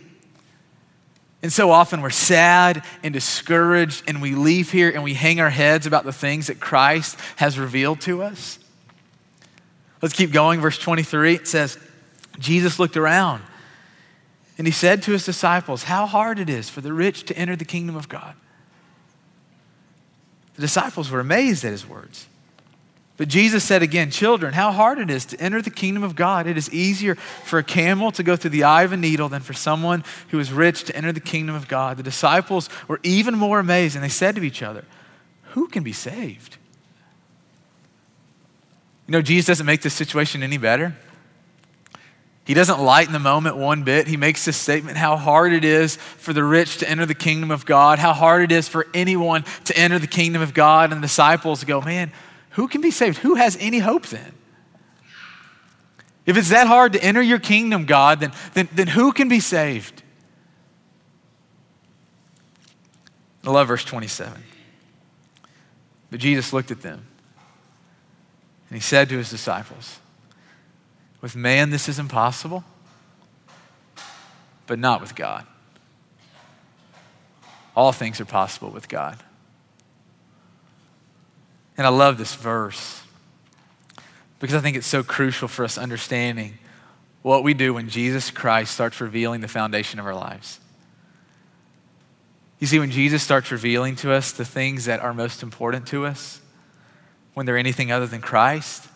And 1.43 1.53
so 1.53 1.69
often 1.69 2.01
we're 2.01 2.09
sad 2.09 2.83
and 3.03 3.13
discouraged, 3.13 4.03
and 4.07 4.21
we 4.21 4.33
leave 4.33 4.71
here 4.71 4.89
and 4.89 5.03
we 5.03 5.13
hang 5.13 5.39
our 5.39 5.49
heads 5.49 5.85
about 5.85 6.03
the 6.03 6.13
things 6.13 6.47
that 6.47 6.59
Christ 6.59 7.19
has 7.35 7.59
revealed 7.59 8.01
to 8.01 8.23
us. 8.23 8.57
Let's 10.01 10.15
keep 10.15 10.31
going. 10.31 10.59
Verse 10.59 10.79
23 10.79 11.35
it 11.35 11.47
says, 11.47 11.77
Jesus 12.39 12.79
looked 12.79 12.97
around 12.97 13.43
and 14.57 14.65
he 14.65 14.71
said 14.71 15.03
to 15.03 15.11
his 15.11 15.25
disciples, 15.25 15.83
How 15.83 16.05
hard 16.05 16.39
it 16.39 16.49
is 16.49 16.69
for 16.69 16.81
the 16.81 16.93
rich 16.93 17.25
to 17.25 17.37
enter 17.37 17.55
the 17.55 17.65
kingdom 17.65 17.95
of 17.95 18.09
God. 18.09 18.35
The 20.55 20.61
disciples 20.61 21.11
were 21.11 21.19
amazed 21.19 21.65
at 21.65 21.71
his 21.71 21.87
words. 21.87 22.27
But 23.17 23.30
Jesus 23.30 23.63
said 23.63 23.82
again, 23.82 24.12
Children, 24.12 24.54
how 24.54 24.71
hard 24.71 24.99
it 24.99 25.10
is 25.10 25.25
to 25.28 25.39
enter 25.39 25.62
the 25.62 25.69
kingdom 25.69 26.04
of 26.04 26.15
God. 26.15 26.47
It 26.47 26.58
is 26.58 26.71
easier 26.73 27.15
for 27.15 27.60
a 27.60 27.63
camel 27.63 28.12
to 28.12 28.23
go 28.23 28.36
through 28.36 28.49
the 28.49 28.65
eye 28.65 28.84
of 28.84 28.91
a 28.91 28.97
needle 28.97 29.30
than 29.30 29.41
for 29.41 29.54
someone 29.54 30.04
who 30.30 30.39
is 30.39 30.51
rich 30.51 30.84
to 30.86 30.95
enter 30.95 31.13
the 31.13 31.21
kingdom 31.21 31.56
of 31.56 31.67
God. 31.67 31.97
The 31.97 32.04
disciples 32.04 32.69
were 32.88 32.99
even 33.04 33.36
more 33.36 33.60
amazed, 33.60 33.95
and 33.95 34.04
they 34.04 34.10
said 34.10 34.36
to 34.36 34.43
each 34.43 34.62
other, 34.62 34.84
Who 35.51 35.67
can 35.67 35.84
be 35.84 35.93
saved? 35.93 36.58
You 39.08 39.13
know, 39.13 39.21
Jesus 39.21 39.47
doesn't 39.47 39.65
make 39.65 39.82
this 39.82 39.93
situation 39.93 40.43
any 40.43 40.58
better. 40.58 40.95
He 42.45 42.54
doesn't 42.54 42.80
lighten 42.80 43.12
the 43.12 43.19
moment 43.19 43.58
one 43.58 43.84
bit. 43.84 44.08
He 44.08 44.17
makes 44.17 44.45
this 44.45 44.58
statement 44.58 44.97
how 44.97 45.17
hard 45.17 45.51
it 45.51 45.65
is 45.65 45.95
for 45.95 46.32
the 46.32 46.43
rich 46.43 46.78
to 46.78 46.89
enter 46.89 47.06
the 47.06 47.15
kingdom 47.15 47.49
of 47.49 47.65
God, 47.65 47.97
how 47.97 48.13
hard 48.13 48.43
it 48.43 48.51
is 48.51 48.67
for 48.67 48.86
anyone 48.93 49.45
to 49.65 49.75
enter 49.75 49.97
the 49.97 50.06
kingdom 50.06 50.43
of 50.43 50.54
God. 50.54 50.91
And 50.91 51.01
the 51.01 51.08
disciples 51.08 51.63
go, 51.63 51.82
Man, 51.82 52.12
who 52.55 52.69
can 52.69 52.79
be 52.79 52.91
saved? 52.91 53.17
Who 53.17 53.35
has 53.35 53.57
any 53.59 53.79
hope 53.79 54.07
then? 54.07 54.33
If 56.25 56.37
it's 56.37 56.49
that 56.49 56.67
hard 56.67 56.93
to 56.93 57.03
enter 57.03 57.21
your 57.21 57.37
kingdom, 57.37 57.85
God, 57.85 58.21
then, 58.21 58.31
then, 58.53 58.69
then 58.73 58.87
who 58.87 59.11
can 59.11 59.27
be 59.27 59.41
saved? 59.41 60.01
I 63.43 63.51
love 63.51 63.67
verse 63.67 63.83
27. 63.83 64.41
But 66.09 66.19
Jesus 66.21 66.53
looked 66.53 66.71
at 66.71 66.81
them 66.81 67.05
and 68.69 68.77
he 68.77 68.81
said 68.81 69.09
to 69.09 69.17
his 69.17 69.29
disciples, 69.29 69.99
with 71.19 71.35
man, 71.35 71.71
this 71.71 71.89
is 71.89 71.99
impossible, 71.99 72.63
but 74.65 74.79
not 74.79 75.01
with 75.01 75.13
God. 75.13 75.45
All 77.75 77.91
things 77.91 78.21
are 78.21 78.25
possible 78.25 78.69
with 78.69 78.87
God. 78.87 79.17
And 81.77 81.85
I 81.85 81.89
love 81.89 82.17
this 82.17 82.35
verse 82.35 83.03
because 84.39 84.55
I 84.55 84.59
think 84.59 84.77
it's 84.77 84.88
so 84.88 85.03
crucial 85.03 85.47
for 85.47 85.65
us 85.65 85.77
understanding 85.77 86.57
what 87.21 87.43
we 87.43 87.53
do 87.53 87.73
when 87.73 87.89
Jesus 87.89 88.29
Christ 88.31 88.73
starts 88.73 89.01
revealing 89.01 89.41
the 89.41 89.47
foundation 89.47 89.99
of 89.99 90.05
our 90.05 90.13
lives. 90.13 90.59
You 92.59 92.67
see, 92.67 92.79
when 92.79 92.91
Jesus 92.91 93.23
starts 93.23 93.51
revealing 93.51 93.95
to 93.97 94.11
us 94.11 94.31
the 94.31 94.45
things 94.45 94.85
that 94.85 94.99
are 95.01 95.13
most 95.13 95.43
important 95.43 95.88
to 95.88 96.05
us, 96.05 96.39
when 97.33 97.45
they're 97.45 97.57
anything 97.57 97.91
other 97.91 98.07
than 98.07 98.21
Christ, 98.21 98.88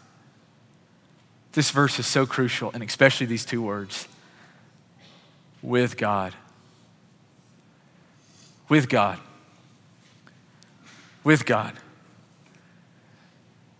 this 1.54 1.72
verse 1.72 2.00
is 2.00 2.08
so 2.08 2.26
crucial, 2.26 2.72
and 2.74 2.84
especially 2.84 3.26
these 3.26 3.46
two 3.46 3.62
words 3.62 4.08
with 5.62 5.98
God. 5.98 6.34
With 8.70 8.88
God. 8.88 9.20
With 11.24 11.46
God. 11.46 11.74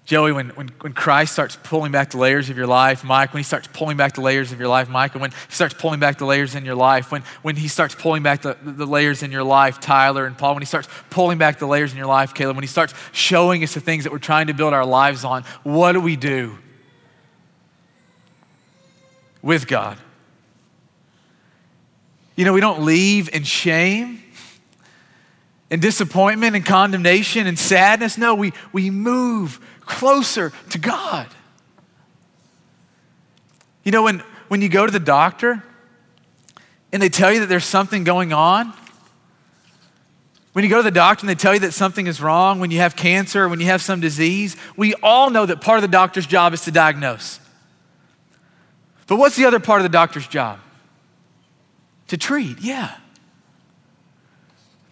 Joey, 0.10 0.32
when, 0.32 0.50
when, 0.50 0.70
when 0.82 0.94
Christ 0.94 1.34
starts 1.34 1.56
pulling 1.62 1.92
back 1.92 2.10
the 2.10 2.18
layers 2.18 2.50
of 2.50 2.58
your 2.58 2.66
life, 2.66 3.04
Mike, 3.04 3.32
when 3.32 3.40
he 3.40 3.44
starts 3.44 3.68
pulling 3.72 3.96
back 3.96 4.16
the 4.16 4.22
layers 4.22 4.52
of 4.52 4.60
your 4.60 4.68
life, 4.68 4.90
Mike, 4.90 5.14
and 5.14 5.22
when 5.22 5.30
he 5.30 5.38
starts 5.50 5.76
pulling 5.76 6.00
back 6.00 6.18
the 6.18 6.26
layers 6.26 6.56
in 6.56 6.66
your 6.66 6.74
life, 6.74 7.12
when, 7.12 7.22
when 7.44 7.56
he 7.56 7.68
starts 7.68 7.94
pulling 7.94 8.24
back 8.24 8.42
the, 8.42 8.58
the 8.64 8.88
layers 8.88 9.22
in 9.22 9.32
your 9.32 9.44
life, 9.44 9.80
Tyler 9.80 10.26
and 10.26 10.36
Paul, 10.36 10.56
when 10.56 10.64
he 10.64 10.66
starts 10.66 10.88
pulling 11.12 11.38
back 11.38 11.60
the 11.60 11.68
layers 11.68 11.92
in 11.92 11.98
your 11.98 12.08
life, 12.08 12.34
Caleb, 12.34 12.56
when 12.56 12.64
he 12.64 12.68
starts 12.68 12.94
showing 13.12 13.64
us 13.64 13.76
the 13.76 13.80
things 13.80 14.04
that 14.04 14.12
we're 14.12 14.18
trying 14.18 14.48
to 14.48 14.54
build 14.54 14.74
our 14.74 14.86
lives 14.86 15.24
on, 15.24 15.44
what 15.64 15.92
do 15.92 16.02
we 16.02 16.16
do? 16.16 16.58
with 19.42 19.68
God. 19.68 19.98
You 22.36 22.46
know, 22.46 22.54
we 22.54 22.62
don't 22.62 22.84
leave 22.84 23.34
in 23.34 23.44
shame 23.44 24.24
and 25.72 25.82
disappointment 25.82 26.56
and 26.56 26.66
condemnation 26.66 27.48
and 27.48 27.58
sadness. 27.58 28.18
No, 28.18 28.36
we, 28.36 28.54
we 28.72 28.90
move 28.90 29.60
closer 29.82 30.52
to 30.72 30.78
God. 30.80 31.28
You 33.84 33.92
know, 33.92 34.04
when, 34.04 34.20
when 34.48 34.62
you 34.62 34.70
go 34.70 34.86
to 34.86 34.92
the 34.92 35.00
doctor 35.00 35.64
and 36.92 37.02
they 37.02 37.10
tell 37.10 37.32
you 37.32 37.42
that 37.42 37.48
there's 37.48 37.66
something 37.66 38.04
going 38.04 38.34
on, 38.34 38.74
when 40.54 40.64
you 40.64 40.70
go 40.70 40.78
to 40.78 40.84
the 40.84 40.92
doctor 40.92 41.24
and 41.24 41.30
they 41.30 41.36
tell 41.36 41.54
you 41.54 41.60
that 41.62 41.74
something 41.74 42.08
is 42.08 42.22
wrong, 42.22 42.60
when 42.60 42.72
you 42.72 42.80
have 42.80 42.96
cancer, 42.96 43.48
when 43.48 43.60
you 43.60 43.68
have 43.68 43.82
some 43.82 44.00
disease, 44.00 44.56
we 44.76 44.94
all 44.96 45.30
know 45.30 45.46
that 45.46 45.62
part 45.62 45.78
of 45.78 45.84
the 45.84 45.88
doctor's 45.88 46.26
job 46.26 46.54
is 46.54 46.64
to 46.66 46.72
diagnose. 46.72 47.40
But 49.08 49.18
what's 49.18 49.36
the 49.36 49.46
other 49.46 49.60
part 49.60 49.80
of 49.80 49.84
the 49.84 49.90
doctor's 49.90 50.28
job? 50.28 50.60
to 52.10 52.18
treat, 52.18 52.60
yeah. 52.60 52.96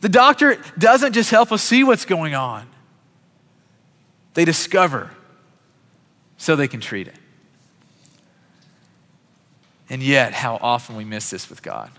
The 0.01 0.09
doctor 0.09 0.61
doesn't 0.77 1.13
just 1.13 1.31
help 1.31 1.51
us 1.51 1.63
see 1.63 1.83
what's 1.83 2.05
going 2.05 2.35
on, 2.35 2.67
they 4.33 4.45
discover 4.45 5.11
so 6.37 6.55
they 6.55 6.67
can 6.67 6.79
treat 6.79 7.07
it. 7.07 7.15
And 9.89 10.03
yet, 10.03 10.33
how 10.33 10.57
often 10.61 10.95
we 10.95 11.05
miss 11.05 11.29
this 11.29 11.49
with 11.49 11.63
God. 11.63 11.89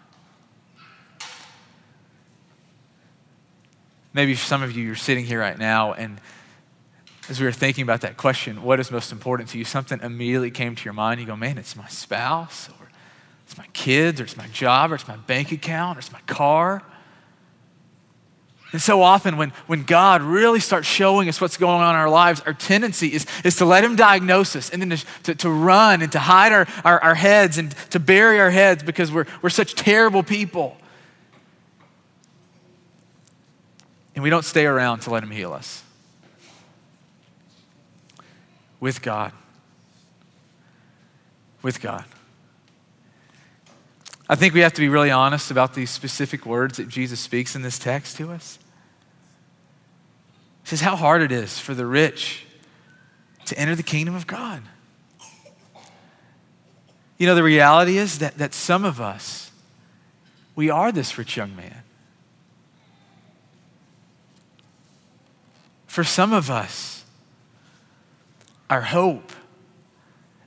Maybe 4.12 4.34
some 4.34 4.62
of 4.62 4.76
you, 4.76 4.84
you're 4.84 4.94
sitting 4.94 5.24
here 5.24 5.40
right 5.40 5.58
now, 5.58 5.94
and 5.94 6.20
as 7.28 7.40
we 7.40 7.46
were 7.46 7.52
thinking 7.52 7.82
about 7.82 8.02
that 8.02 8.16
question, 8.16 8.62
what 8.62 8.80
is 8.80 8.90
most 8.90 9.12
important 9.12 9.50
to 9.50 9.58
you? 9.58 9.64
Something 9.64 10.00
immediately 10.02 10.50
came 10.50 10.74
to 10.74 10.84
your 10.84 10.94
mind. 10.94 11.20
You 11.20 11.26
go, 11.26 11.36
man, 11.36 11.58
it's 11.58 11.76
my 11.76 11.88
spouse, 11.88 12.68
or 12.80 12.88
it's 13.46 13.56
my 13.56 13.66
kids, 13.72 14.20
or 14.20 14.24
it's 14.24 14.36
my 14.36 14.46
job, 14.48 14.92
or 14.92 14.94
it's 14.94 15.08
my 15.08 15.16
bank 15.16 15.52
account, 15.52 15.98
or 15.98 16.00
it's 16.00 16.12
my 16.12 16.20
car. 16.22 16.82
And 18.70 18.82
so 18.82 19.00
often, 19.00 19.38
when, 19.38 19.50
when 19.66 19.84
God 19.84 20.20
really 20.20 20.60
starts 20.60 20.86
showing 20.86 21.28
us 21.28 21.40
what's 21.40 21.56
going 21.56 21.80
on 21.80 21.94
in 21.94 22.00
our 22.00 22.10
lives, 22.10 22.42
our 22.44 22.52
tendency 22.52 23.08
is, 23.08 23.24
is 23.42 23.56
to 23.56 23.64
let 23.64 23.82
Him 23.82 23.96
diagnose 23.96 24.54
us 24.54 24.68
and 24.68 24.82
then 24.82 24.98
to, 25.22 25.34
to, 25.34 25.50
run 25.50 26.02
and 26.02 26.12
to 26.12 26.18
hide 26.18 26.52
our, 26.52 26.66
our, 26.84 27.02
our 27.02 27.14
heads 27.14 27.56
and 27.56 27.70
to 27.90 27.98
bury 27.98 28.38
our 28.40 28.50
heads 28.50 28.82
because 28.82 29.10
we're, 29.10 29.24
we're 29.40 29.48
such 29.48 29.74
terrible 29.74 30.22
people. 30.22 30.76
And 34.14 34.22
we 34.22 34.28
don't 34.28 34.44
stay 34.44 34.66
around 34.66 35.00
to 35.00 35.10
let 35.10 35.22
Him 35.22 35.30
heal 35.30 35.54
us. 35.54 35.82
With 38.80 39.00
God. 39.00 39.32
With 41.62 41.80
God. 41.80 42.04
I 44.28 44.34
think 44.34 44.52
we 44.52 44.60
have 44.60 44.74
to 44.74 44.80
be 44.80 44.88
really 44.88 45.10
honest 45.10 45.50
about 45.50 45.72
these 45.72 45.90
specific 45.90 46.44
words 46.44 46.76
that 46.76 46.88
Jesus 46.88 47.18
speaks 47.18 47.56
in 47.56 47.62
this 47.62 47.78
text 47.78 48.16
to 48.18 48.30
us. 48.30 48.58
He 50.64 50.68
says 50.68 50.82
how 50.82 50.96
hard 50.96 51.22
it 51.22 51.32
is 51.32 51.58
for 51.58 51.72
the 51.72 51.86
rich 51.86 52.44
to 53.46 53.58
enter 53.58 53.74
the 53.74 53.82
kingdom 53.82 54.14
of 54.14 54.26
God. 54.26 54.62
You 57.16 57.26
know, 57.26 57.34
the 57.34 57.42
reality 57.42 57.96
is 57.96 58.18
that, 58.18 58.36
that 58.36 58.52
some 58.52 58.84
of 58.84 59.00
us, 59.00 59.50
we 60.54 60.68
are 60.68 60.92
this 60.92 61.16
rich 61.16 61.36
young 61.36 61.56
man. 61.56 61.82
For 65.86 66.04
some 66.04 66.34
of 66.34 66.50
us, 66.50 67.04
our 68.68 68.82
hope 68.82 69.32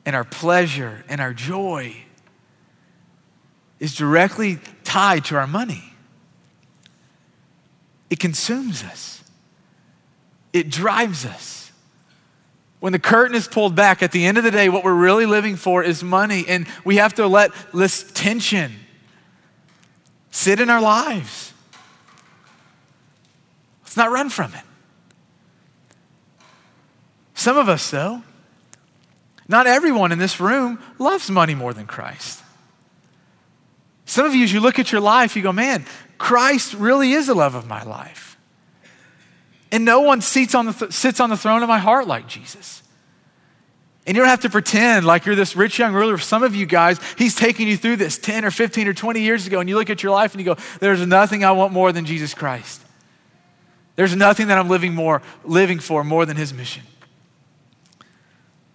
and 0.06 0.16
our 0.16 0.24
pleasure 0.24 1.04
and 1.10 1.20
our 1.20 1.34
joy 1.34 1.96
is 3.82 3.96
directly 3.96 4.60
tied 4.86 5.26
to 5.26 5.36
our 5.36 5.48
money. 5.48 5.84
It 8.10 8.20
consumes 8.20 8.84
us, 8.84 9.22
it 10.54 10.70
drives 10.70 11.26
us. 11.26 11.58
When 12.80 12.94
the 12.94 13.00
curtain 13.00 13.36
is 13.36 13.48
pulled 13.48 13.76
back, 13.76 14.02
at 14.02 14.12
the 14.12 14.26
end 14.26 14.40
of 14.40 14.44
the 14.44 14.50
day, 14.50 14.68
what 14.68 14.84
we're 14.84 14.94
really 14.94 15.28
living 15.28 15.56
for 15.56 15.84
is 15.84 16.04
money, 16.04 16.46
and 16.48 16.68
we 16.84 16.96
have 16.98 17.14
to 17.16 17.28
let 17.28 17.52
this 17.72 18.10
tension 18.14 18.72
sit 20.32 20.60
in 20.60 20.68
our 20.68 20.82
lives. 20.82 21.54
Let's 23.84 23.98
not 23.98 24.10
run 24.10 24.30
from 24.30 24.56
it. 24.56 24.64
Some 27.36 27.56
of 27.56 27.70
us, 27.70 27.92
though, 27.92 28.24
not 29.48 29.68
everyone 29.68 30.12
in 30.12 30.18
this 30.18 30.40
room 30.40 30.80
loves 30.98 31.30
money 31.30 31.54
more 31.54 31.76
than 31.76 31.86
Christ. 31.86 32.41
Some 34.12 34.26
of 34.26 34.36
you, 34.36 34.44
as 34.44 34.52
you 34.52 34.60
look 34.60 34.78
at 34.78 34.92
your 34.92 35.00
life, 35.00 35.38
you 35.38 35.42
go, 35.42 35.54
man, 35.54 35.86
Christ 36.18 36.74
really 36.74 37.14
is 37.14 37.28
the 37.28 37.34
love 37.34 37.56
of 37.56 37.66
my 37.66 37.82
life. 37.84 38.38
And 39.72 39.86
no 39.86 40.02
one 40.02 40.20
sits 40.20 40.54
on 40.54 40.66
the, 40.66 40.74
th- 40.74 40.92
sits 40.92 41.22
on 41.22 41.30
the 41.30 41.38
throne 41.38 41.64
of 41.64 41.70
my 41.70 41.78
heart 41.80 42.08
like 42.08 42.28
Jesus. 42.28 42.84
And 44.06 44.18
you 44.18 44.22
don't 44.22 44.30
have 44.30 44.42
to 44.42 44.50
pretend 44.50 45.06
like 45.06 45.26
you're 45.26 45.38
this 45.38 45.56
rich 45.56 45.80
young 45.80 45.94
ruler. 45.94 46.18
Some 46.18 46.44
of 46.44 46.54
you 46.54 46.66
guys, 46.66 47.00
he's 47.18 47.36
taking 47.36 47.70
you 47.70 47.78
through 47.78 47.96
this 47.96 48.18
10 48.18 48.44
or 48.44 48.52
15 48.52 48.90
or 48.90 48.94
20 48.94 49.22
years 49.22 49.48
ago, 49.48 49.62
and 49.62 49.70
you 49.70 49.78
look 49.78 49.90
at 49.90 50.04
your 50.04 50.12
life 50.12 50.34
and 50.34 50.42
you 50.42 50.56
go, 50.56 50.62
There's 50.82 51.08
nothing 51.08 51.46
I 51.46 51.54
want 51.54 51.72
more 51.72 51.94
than 51.94 52.04
Jesus 52.04 52.34
Christ. 52.34 52.82
There's 53.96 54.14
nothing 54.14 54.48
that 54.48 54.58
I'm 54.58 54.68
living 54.68 54.94
more, 54.94 55.22
living 55.46 55.80
for 55.80 56.04
more 56.04 56.26
than 56.26 56.36
his 56.36 56.54
mission. 56.54 56.84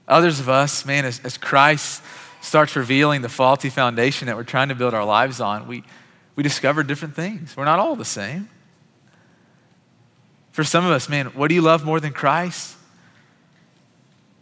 Others 0.09 0.41
of 0.41 0.49
us, 0.49 0.87
man, 0.87 1.05
as, 1.05 1.21
as 1.25 1.37
Christ 1.37 2.03
starts 2.47 2.77
revealing 2.77 3.23
the 3.23 3.29
faulty 3.29 3.69
foundation 3.69 4.27
that 4.27 4.37
we're 4.37 4.45
trying 4.45 4.69
to 4.69 4.75
build 4.75 4.95
our 4.95 5.05
lives 5.05 5.41
on, 5.41 5.67
we, 5.67 5.83
we 6.37 6.43
discover 6.43 6.85
different 6.85 7.17
things. 7.17 7.57
We're 7.57 7.65
not 7.65 7.81
all 7.81 7.97
the 7.97 8.05
same. 8.05 8.49
For 10.53 10.63
some 10.63 10.87
of 10.87 10.93
us, 10.93 11.09
man, 11.09 11.27
what 11.27 11.49
do 11.49 11.55
you 11.57 11.61
love 11.61 11.85
more 11.85 11.99
than 11.99 12.13
Christ? 12.13 12.77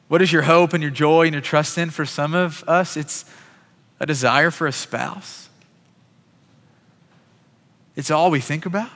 What 0.08 0.20
is 0.20 0.30
your 0.30 0.42
hope 0.42 0.74
and 0.74 0.82
your 0.82 0.92
joy 0.92 1.22
and 1.22 1.32
your 1.32 1.40
trust 1.40 1.78
in? 1.78 1.88
For 1.88 2.04
some 2.04 2.34
of 2.34 2.62
us, 2.68 2.96
it's 2.96 3.24
a 3.98 4.06
desire 4.06 4.50
for 4.50 4.66
a 4.66 4.72
spouse. 4.72 5.48
It's 7.96 8.10
all 8.10 8.30
we 8.30 8.40
think 8.40 8.66
about. 8.66 8.90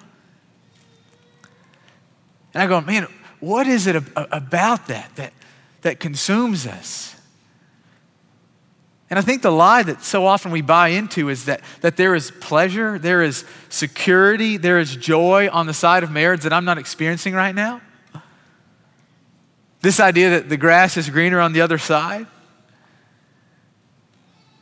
And 2.53 2.63
I 2.63 2.67
go, 2.67 2.81
man, 2.83 3.07
what 3.41 3.67
is 3.67 3.87
it 3.87 3.97
about 3.97 4.89
that 4.89 5.17
that, 5.17 5.33
that 5.81 5.99
consumes 5.99 6.67
us? 6.67 7.18
And 9.11 9.19
I 9.19 9.23
think 9.23 9.41
the 9.41 9.51
lie 9.51 9.83
that 9.83 10.03
so 10.03 10.27
often 10.27 10.51
we 10.51 10.61
buy 10.61 10.89
into 10.89 11.31
is 11.31 11.47
that, 11.47 11.63
that 11.81 11.97
there 11.97 12.15
is 12.15 12.31
pleasure, 12.31 12.99
there 12.99 13.23
is 13.23 13.45
security, 13.71 14.59
there 14.59 14.79
is 14.79 14.95
joy 14.95 15.49
on 15.51 15.67
the 15.67 15.73
side 15.73 16.03
of 16.03 16.11
marriage 16.11 16.43
that 16.43 16.53
I'm 16.53 16.67
not 16.67 16.77
experiencing 16.77 17.33
right 17.35 17.55
now. 17.55 17.81
This 19.81 20.01
idea 20.01 20.31
that 20.31 20.49
the 20.49 20.57
grass 20.57 20.97
is 20.97 21.09
greener 21.09 21.41
on 21.41 21.53
the 21.53 21.61
other 21.63 21.79
side. 21.79 22.27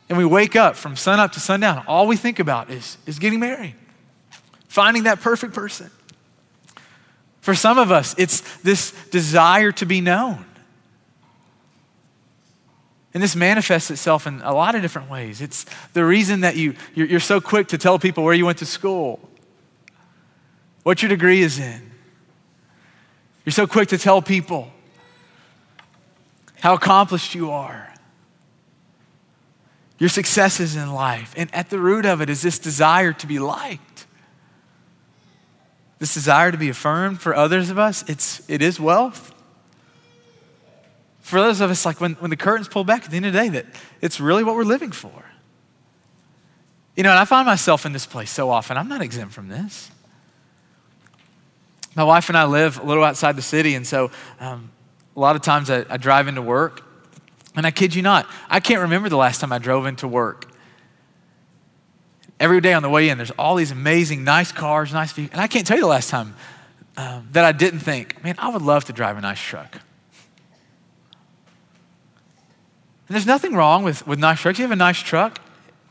And 0.09 0.17
we 0.17 0.23
wake 0.23 0.55
up 0.55 0.77
from 0.77 0.95
sun 0.95 1.19
up 1.19 1.33
to 1.33 1.41
sundown, 1.41 1.83
all 1.85 2.07
we 2.07 2.15
think 2.15 2.39
about 2.39 2.69
is, 2.69 2.97
is 3.05 3.19
getting 3.19 3.41
married, 3.41 3.75
finding 4.69 5.03
that 5.03 5.19
perfect 5.19 5.53
person. 5.53 5.91
For 7.41 7.55
some 7.55 7.77
of 7.77 7.91
us, 7.91 8.15
it's 8.17 8.41
this 8.59 8.91
desire 9.09 9.73
to 9.73 9.85
be 9.85 9.99
known. 9.99 10.45
And 13.13 13.23
this 13.23 13.35
manifests 13.35 13.89
itself 13.89 14.27
in 14.27 14.41
a 14.41 14.53
lot 14.53 14.75
of 14.75 14.81
different 14.81 15.09
ways. 15.09 15.41
It's 15.41 15.65
the 15.93 16.05
reason 16.05 16.41
that 16.41 16.55
you, 16.55 16.75
you're, 16.93 17.07
you're 17.07 17.19
so 17.19 17.39
quick 17.39 17.69
to 17.69 17.77
tell 17.77 17.97
people 17.97 18.23
where 18.23 18.33
you 18.33 18.45
went 18.45 18.57
to 18.59 18.65
school, 18.65 19.19
what 20.83 21.01
your 21.01 21.09
degree 21.09 21.41
is 21.41 21.59
in. 21.59 21.91
You're 23.45 23.53
so 23.53 23.65
quick 23.65 23.89
to 23.89 23.97
tell 23.97 24.21
people 24.21 24.71
how 26.59 26.73
accomplished 26.73 27.33
you 27.33 27.51
are, 27.51 27.93
your 29.99 30.09
successes 30.09 30.75
in 30.75 30.93
life. 30.93 31.33
And 31.37 31.53
at 31.55 31.69
the 31.69 31.79
root 31.79 32.05
of 32.05 32.21
it 32.21 32.29
is 32.29 32.41
this 32.41 32.59
desire 32.59 33.13
to 33.13 33.27
be 33.27 33.39
liked. 33.39 34.05
This 35.99 36.13
desire 36.13 36.51
to 36.51 36.57
be 36.57 36.69
affirmed 36.69 37.21
for 37.21 37.33
others 37.33 37.69
of 37.69 37.79
us, 37.79 38.07
it's, 38.07 38.47
it 38.49 38.61
is 38.61 38.79
wealth 38.79 39.33
for 41.27 41.41
those 41.41 41.59
of 41.59 41.69
us, 41.69 41.85
like 41.85 41.99
when, 41.99 42.13
when 42.13 42.29
the 42.29 42.37
curtains 42.37 42.69
pull 42.69 42.85
back 42.85 43.03
at 43.03 43.11
the 43.11 43.17
end 43.17 43.25
of 43.25 43.33
the 43.33 43.39
day, 43.39 43.49
that 43.49 43.65
it's 43.99 44.21
really 44.21 44.45
what 44.45 44.55
we're 44.55 44.63
living 44.63 44.93
for. 44.93 45.11
You 46.95 47.03
know, 47.03 47.09
and 47.09 47.19
I 47.19 47.25
find 47.25 47.45
myself 47.45 47.85
in 47.85 47.91
this 47.91 48.05
place 48.05 48.31
so 48.31 48.49
often. 48.49 48.77
I'm 48.77 48.87
not 48.87 49.01
exempt 49.01 49.33
from 49.33 49.49
this. 49.49 49.91
My 51.95 52.05
wife 52.05 52.29
and 52.29 52.37
I 52.37 52.45
live 52.45 52.79
a 52.79 52.83
little 52.83 53.03
outside 53.03 53.35
the 53.35 53.41
city, 53.41 53.75
and 53.75 53.85
so 53.85 54.09
um, 54.39 54.71
a 55.17 55.19
lot 55.19 55.35
of 55.35 55.41
times 55.41 55.69
I, 55.69 55.83
I 55.89 55.97
drive 55.97 56.29
into 56.29 56.41
work, 56.41 56.85
and 57.57 57.67
I 57.67 57.71
kid 57.71 57.93
you 57.93 58.01
not, 58.01 58.25
I 58.49 58.61
can't 58.61 58.79
remember 58.79 59.09
the 59.09 59.17
last 59.17 59.41
time 59.41 59.51
I 59.51 59.57
drove 59.57 59.85
into 59.85 60.07
work. 60.07 60.49
Every 62.39 62.61
day 62.61 62.71
on 62.71 62.83
the 62.83 62.89
way 62.89 63.09
in, 63.09 63.17
there's 63.17 63.31
all 63.31 63.55
these 63.55 63.71
amazing, 63.71 64.23
nice 64.23 64.53
cars, 64.53 64.93
nice 64.93 65.11
vehicles, 65.11 65.33
and 65.33 65.41
I 65.41 65.47
can't 65.47 65.67
tell 65.67 65.75
you 65.75 65.83
the 65.83 65.89
last 65.89 66.09
time 66.09 66.35
um, 66.95 67.27
that 67.33 67.43
I 67.43 67.51
didn't 67.51 67.79
think, 67.79 68.23
man, 68.23 68.35
I 68.37 68.47
would 68.47 68.61
love 68.61 68.85
to 68.85 68.93
drive 68.93 69.17
a 69.17 69.21
nice 69.21 69.41
truck. 69.41 69.81
And 73.07 73.15
there's 73.15 73.25
nothing 73.25 73.53
wrong 73.53 73.83
with, 73.83 74.05
with 74.05 74.19
nice 74.19 74.39
trucks. 74.39 74.59
You 74.59 74.63
have 74.63 74.71
a 74.71 74.75
nice 74.75 74.99
truck, 74.99 75.39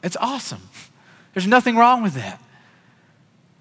it's 0.03 0.17
awesome. 0.21 0.63
There's 1.33 1.47
nothing 1.47 1.77
wrong 1.77 2.03
with 2.03 2.15
that. 2.15 2.41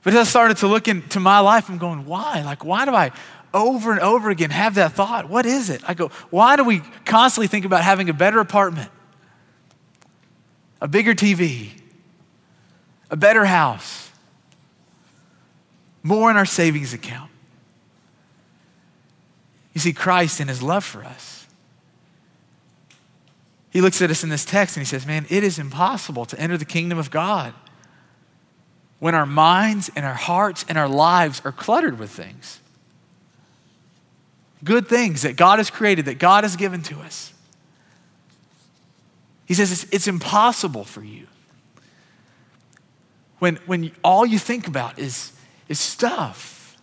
But 0.04 0.14
as 0.14 0.28
I 0.28 0.30
started 0.30 0.58
to 0.58 0.68
look 0.68 0.88
into 0.88 1.20
my 1.20 1.40
life, 1.40 1.68
I'm 1.68 1.78
going, 1.78 2.06
why? 2.06 2.42
Like, 2.44 2.64
why 2.64 2.86
do 2.86 2.94
I 2.94 3.12
over 3.54 3.92
and 3.92 4.02
over 4.02 4.30
again 4.30 4.50
have 4.50 4.76
that 4.76 4.92
thought? 4.92 5.30
What 5.30 5.46
is 5.46 5.70
it? 5.70 5.82
I 5.88 5.94
go, 5.94 6.10
why 6.30 6.58
do 6.58 6.64
we 6.64 6.82
constantly 7.06 7.48
think 7.48 7.66
about 7.66 7.82
having 7.84 8.10
a 8.10 8.14
better 8.14 8.40
apartment, 8.40 8.92
a 10.80 10.88
bigger 10.88 11.16
TV, 11.16 11.70
a 13.10 13.18
better 13.18 13.46
house, 13.46 14.12
more 16.04 16.30
in 16.30 16.38
our 16.38 16.46
savings 16.46 16.94
account? 16.94 17.32
You 19.74 19.82
see, 19.82 19.92
Christ 19.92 20.40
in 20.40 20.48
his 20.48 20.62
love 20.62 20.84
for 20.84 21.04
us 21.04 21.35
he 23.76 23.82
looks 23.82 24.02
at 24.02 24.10
us 24.10 24.24
in 24.24 24.30
this 24.30 24.46
text 24.46 24.78
and 24.78 24.86
he 24.86 24.90
says, 24.90 25.06
Man, 25.06 25.26
it 25.30 25.44
is 25.44 25.60
impossible 25.60 26.24
to 26.28 26.40
enter 26.40 26.58
the 26.58 26.64
kingdom 26.64 26.98
of 26.98 27.12
God 27.12 27.54
when 29.00 29.14
our 29.14 29.26
minds 29.26 29.92
and 29.98 30.06
our 30.06 30.14
hearts 30.14 30.64
and 30.70 30.78
our 30.78 30.88
lives 30.88 31.42
are 31.44 31.52
cluttered 31.52 32.00
with 32.00 32.10
things. 32.10 32.62
Good 34.64 34.88
things 34.88 35.24
that 35.24 35.36
God 35.36 35.60
has 35.60 35.70
created, 35.70 36.06
that 36.06 36.20
God 36.20 36.46
has 36.46 36.56
given 36.56 36.84
to 36.84 37.02
us. 37.02 37.34
He 39.46 39.54
says 39.54 39.74
it's, 39.74 39.94
it's 39.94 40.08
impossible 40.08 40.86
for 40.86 41.04
you. 41.04 41.28
When, 43.40 43.58
when 43.66 43.92
all 44.06 44.26
you 44.26 44.40
think 44.40 44.70
about 44.70 44.98
is, 45.00 45.34
is 45.68 45.82
stuff 45.82 46.78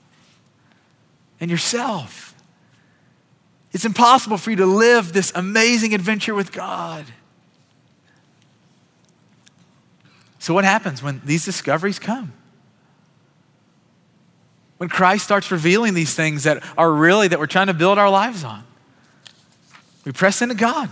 and 1.40 1.50
yourself. 1.50 2.31
It's 3.72 3.84
impossible 3.84 4.36
for 4.36 4.50
you 4.50 4.56
to 4.56 4.66
live 4.66 5.12
this 5.12 5.32
amazing 5.34 5.94
adventure 5.94 6.34
with 6.34 6.52
God. 6.52 7.06
So, 10.38 10.52
what 10.52 10.64
happens 10.64 11.02
when 11.02 11.22
these 11.24 11.44
discoveries 11.44 11.98
come? 11.98 12.32
When 14.76 14.88
Christ 14.88 15.24
starts 15.24 15.50
revealing 15.50 15.94
these 15.94 16.14
things 16.14 16.42
that 16.42 16.62
are 16.76 16.92
really 16.92 17.28
that 17.28 17.38
we're 17.38 17.46
trying 17.46 17.68
to 17.68 17.74
build 17.74 17.98
our 17.98 18.10
lives 18.10 18.42
on, 18.42 18.64
we 20.04 20.12
press 20.12 20.42
into 20.42 20.56
God. 20.56 20.90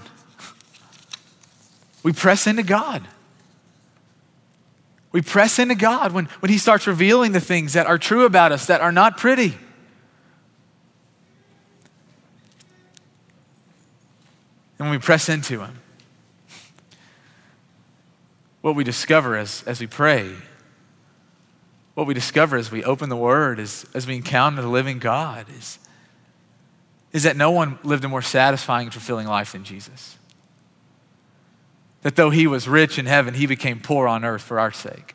We 2.02 2.12
press 2.12 2.46
into 2.46 2.62
God. 2.62 3.06
We 5.12 5.22
press 5.22 5.58
into 5.58 5.74
God 5.74 6.12
when, 6.12 6.26
when 6.38 6.50
He 6.50 6.58
starts 6.58 6.86
revealing 6.86 7.32
the 7.32 7.40
things 7.40 7.72
that 7.72 7.86
are 7.86 7.98
true 7.98 8.24
about 8.24 8.52
us 8.52 8.66
that 8.66 8.80
are 8.80 8.92
not 8.92 9.18
pretty. 9.18 9.58
And 14.80 14.88
when 14.88 14.98
we 14.98 15.02
press 15.02 15.28
into 15.28 15.60
Him, 15.60 15.78
what 18.62 18.74
we 18.74 18.82
discover 18.82 19.36
as, 19.36 19.62
as 19.66 19.78
we 19.78 19.86
pray, 19.86 20.32
what 21.92 22.06
we 22.06 22.14
discover 22.14 22.56
as 22.56 22.72
we 22.72 22.82
open 22.82 23.10
the 23.10 23.16
Word, 23.16 23.60
as, 23.60 23.84
as 23.92 24.06
we 24.06 24.16
encounter 24.16 24.62
the 24.62 24.68
living 24.68 24.98
God, 24.98 25.44
is, 25.58 25.78
is 27.12 27.24
that 27.24 27.36
no 27.36 27.50
one 27.50 27.78
lived 27.82 28.06
a 28.06 28.08
more 28.08 28.22
satisfying 28.22 28.86
and 28.86 28.92
fulfilling 28.94 29.26
life 29.26 29.52
than 29.52 29.64
Jesus. 29.64 30.16
That 32.00 32.16
though 32.16 32.30
he 32.30 32.46
was 32.46 32.66
rich 32.66 32.98
in 32.98 33.04
heaven, 33.04 33.34
he 33.34 33.44
became 33.44 33.80
poor 33.80 34.08
on 34.08 34.24
earth 34.24 34.40
for 34.40 34.58
our 34.58 34.72
sake. 34.72 35.14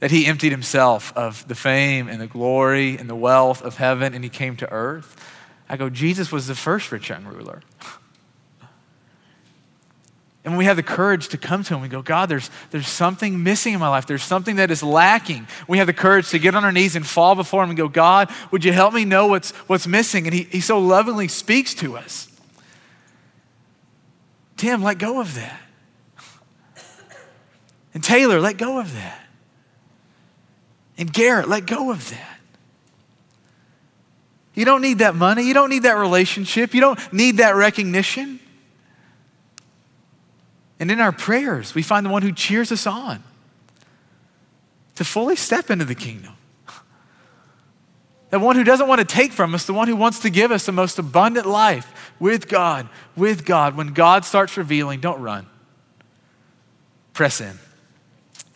That 0.00 0.10
he 0.10 0.26
emptied 0.26 0.50
himself 0.50 1.16
of 1.16 1.46
the 1.46 1.54
fame 1.54 2.08
and 2.08 2.20
the 2.20 2.26
glory 2.26 2.98
and 2.98 3.08
the 3.08 3.14
wealth 3.14 3.62
of 3.62 3.76
heaven 3.76 4.14
and 4.14 4.24
he 4.24 4.30
came 4.30 4.56
to 4.56 4.68
earth. 4.72 5.14
I 5.68 5.76
go, 5.76 5.90
Jesus 5.90 6.30
was 6.30 6.46
the 6.46 6.54
first 6.54 6.92
rich 6.92 7.08
young 7.08 7.24
ruler. 7.24 7.62
And 10.46 10.56
we 10.56 10.66
have 10.66 10.76
the 10.76 10.82
courage 10.84 11.26
to 11.30 11.38
come 11.38 11.64
to 11.64 11.74
Him, 11.74 11.82
we 11.82 11.88
go, 11.88 12.02
God, 12.02 12.28
there's, 12.28 12.50
there's 12.70 12.86
something 12.86 13.42
missing 13.42 13.74
in 13.74 13.80
my 13.80 13.88
life. 13.88 14.06
There's 14.06 14.22
something 14.22 14.56
that 14.56 14.70
is 14.70 14.80
lacking. 14.80 15.48
We 15.66 15.78
have 15.78 15.88
the 15.88 15.92
courage 15.92 16.30
to 16.30 16.38
get 16.38 16.54
on 16.54 16.64
our 16.64 16.70
knees 16.70 16.94
and 16.94 17.04
fall 17.04 17.34
before 17.34 17.64
Him 17.64 17.70
and 17.70 17.76
go, 17.76 17.88
God, 17.88 18.30
would 18.52 18.64
you 18.64 18.72
help 18.72 18.94
me 18.94 19.04
know 19.04 19.26
what's, 19.26 19.50
what's 19.66 19.88
missing? 19.88 20.24
And 20.24 20.32
he, 20.32 20.44
he 20.44 20.60
so 20.60 20.78
lovingly 20.78 21.26
speaks 21.26 21.74
to 21.74 21.96
us. 21.96 22.28
Tim, 24.56 24.84
let 24.84 24.98
go 24.98 25.20
of 25.20 25.34
that. 25.34 25.60
And 27.92 28.04
Taylor, 28.04 28.40
let 28.40 28.56
go 28.56 28.78
of 28.78 28.94
that. 28.94 29.26
And 30.96 31.12
Garrett, 31.12 31.48
let 31.48 31.66
go 31.66 31.90
of 31.90 32.08
that. 32.10 32.35
You 34.56 34.64
don't 34.64 34.80
need 34.80 34.98
that 34.98 35.14
money. 35.14 35.42
You 35.44 35.54
don't 35.54 35.70
need 35.70 35.84
that 35.84 35.98
relationship. 35.98 36.74
You 36.74 36.80
don't 36.80 37.12
need 37.12 37.36
that 37.36 37.54
recognition. 37.54 38.40
And 40.80 40.90
in 40.90 40.98
our 40.98 41.12
prayers, 41.12 41.74
we 41.74 41.82
find 41.82 42.04
the 42.04 42.10
one 42.10 42.22
who 42.22 42.32
cheers 42.32 42.72
us 42.72 42.86
on 42.86 43.22
to 44.96 45.04
fully 45.04 45.36
step 45.36 45.70
into 45.70 45.84
the 45.84 45.94
kingdom. 45.94 46.32
The 48.30 48.40
one 48.40 48.56
who 48.56 48.64
doesn't 48.64 48.88
want 48.88 48.98
to 48.98 49.04
take 49.04 49.32
from 49.32 49.54
us, 49.54 49.66
the 49.66 49.72
one 49.72 49.88
who 49.88 49.96
wants 49.96 50.20
to 50.20 50.30
give 50.30 50.50
us 50.50 50.66
the 50.66 50.72
most 50.72 50.98
abundant 50.98 51.46
life 51.46 52.12
with 52.18 52.48
God, 52.48 52.88
with 53.14 53.44
God. 53.44 53.76
When 53.76 53.92
God 53.92 54.24
starts 54.24 54.56
revealing, 54.56 55.00
don't 55.00 55.20
run. 55.20 55.46
Press 57.12 57.40
in. 57.40 57.58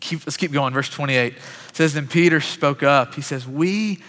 Keep, 0.01 0.27
let's 0.27 0.37
keep 0.39 0.51
going. 0.51 0.73
Verse 0.73 0.89
28 0.89 1.35
says, 1.73 1.95
Then 1.95 2.09
Peter 2.09 2.41
spoke 2.41 2.83
up. 2.83 3.15
He 3.15 3.21
says, 3.21 3.47
We 3.47 4.01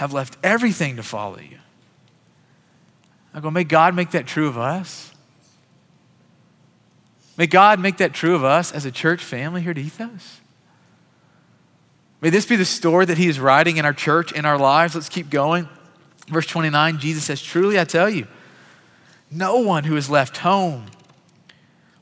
have 0.00 0.14
left 0.14 0.38
everything 0.42 0.96
to 0.96 1.02
follow 1.02 1.38
you. 1.38 1.58
I 3.34 3.40
go, 3.40 3.50
May 3.50 3.64
God 3.64 3.94
make 3.94 4.12
that 4.12 4.26
true 4.26 4.48
of 4.48 4.56
us. 4.56 5.12
May 7.36 7.46
God 7.46 7.78
make 7.78 7.98
that 7.98 8.14
true 8.14 8.34
of 8.34 8.42
us 8.42 8.72
as 8.72 8.86
a 8.86 8.90
church 8.90 9.22
family 9.22 9.60
here 9.60 9.72
at 9.72 9.78
Ethos. 9.78 10.40
May 12.22 12.30
this 12.30 12.46
be 12.46 12.56
the 12.56 12.64
story 12.64 13.04
that 13.04 13.18
He 13.18 13.28
is 13.28 13.38
writing 13.38 13.76
in 13.76 13.84
our 13.84 13.92
church, 13.92 14.32
in 14.32 14.46
our 14.46 14.56
lives. 14.56 14.94
Let's 14.94 15.10
keep 15.10 15.28
going. 15.28 15.68
Verse 16.28 16.46
29, 16.46 16.98
Jesus 16.98 17.24
says, 17.24 17.42
Truly 17.42 17.78
I 17.78 17.84
tell 17.84 18.08
you, 18.08 18.26
no 19.30 19.58
one 19.58 19.84
who 19.84 19.96
has 19.96 20.08
left 20.08 20.38
home, 20.38 20.86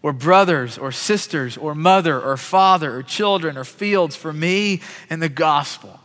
or 0.02 0.12
brothers, 0.12 0.78
or 0.78 0.92
sisters, 0.92 1.56
or 1.56 1.74
mother, 1.74 2.20
or 2.20 2.36
father, 2.36 2.94
or 2.94 3.02
children, 3.02 3.58
or 3.58 3.64
fields 3.64 4.14
for 4.14 4.32
me 4.32 4.82
and 5.10 5.20
the 5.20 5.28
gospel, 5.28 5.98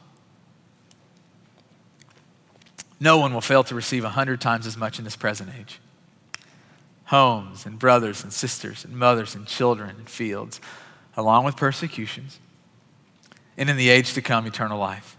no 3.03 3.17
one 3.17 3.33
will 3.33 3.41
fail 3.41 3.63
to 3.65 3.75
receive 3.75 4.03
a 4.03 4.09
hundred 4.09 4.39
times 4.39 4.65
as 4.65 4.77
much 4.77 4.97
in 4.97 5.03
this 5.03 5.15
present 5.15 5.49
age 5.59 5.79
homes 7.07 7.65
and 7.65 7.77
brothers 7.77 8.23
and 8.23 8.31
sisters 8.31 8.85
and 8.85 8.97
mothers 8.97 9.35
and 9.35 9.45
children 9.45 9.95
and 9.97 10.09
fields, 10.09 10.59
along 11.15 11.43
with 11.43 11.55
persecutions, 11.55 12.39
and 13.57 13.69
in 13.69 13.77
the 13.77 13.89
age 13.89 14.13
to 14.13 14.21
come, 14.21 14.47
eternal 14.47 14.79
life. 14.79 15.15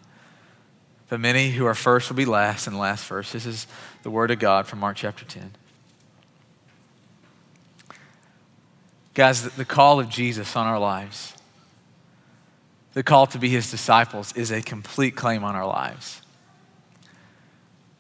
But 1.09 1.21
many 1.21 1.51
who 1.51 1.67
are 1.67 1.75
first 1.75 2.09
will 2.09 2.17
be 2.17 2.25
last, 2.25 2.67
and 2.67 2.77
last 2.79 3.05
first. 3.05 3.33
This 3.33 3.47
is 3.47 3.67
the 4.03 4.11
word 4.11 4.31
of 4.31 4.39
God 4.39 4.67
from 4.67 4.81
Mark 4.81 4.97
chapter 4.97 5.25
10. 5.25 5.53
Guys, 9.13 9.49
the 9.55 9.65
call 9.65 10.01
of 10.01 10.09
Jesus 10.09 10.57
on 10.57 10.67
our 10.67 10.81
lives, 10.81 11.35
the 12.95 13.05
call 13.05 13.27
to 13.29 13.39
be 13.39 13.51
his 13.51 13.71
disciples, 13.71 14.35
is 14.35 14.51
a 14.51 14.63
complete 14.63 15.15
claim 15.15 15.45
on 15.45 15.55
our 15.55 15.67
lives. 15.67 16.23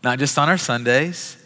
Not 0.05 0.19
just 0.19 0.39
on 0.39 0.49
our 0.49 0.59
Sundays, 0.59 1.37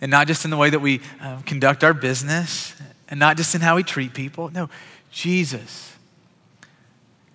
and 0.00 0.10
not 0.10 0.26
just 0.26 0.44
in 0.44 0.50
the 0.50 0.56
way 0.56 0.70
that 0.70 0.80
we 0.80 1.02
um, 1.20 1.42
conduct 1.42 1.84
our 1.84 1.94
business, 1.94 2.74
and 3.08 3.20
not 3.20 3.36
just 3.36 3.54
in 3.54 3.60
how 3.60 3.76
we 3.76 3.82
treat 3.82 4.14
people. 4.14 4.50
No, 4.50 4.70
Jesus 5.12 5.94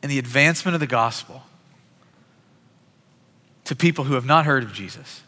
and 0.02 0.12
the 0.12 0.20
advancement 0.20 0.74
of 0.74 0.82
the 0.82 0.88
gospel 0.88 1.44
to 3.64 3.76
people 3.76 4.04
who 4.04 4.16
have 4.16 4.26
not 4.26 4.46
heard 4.46 4.64
of 4.64 4.74
Jesus, 4.74 5.22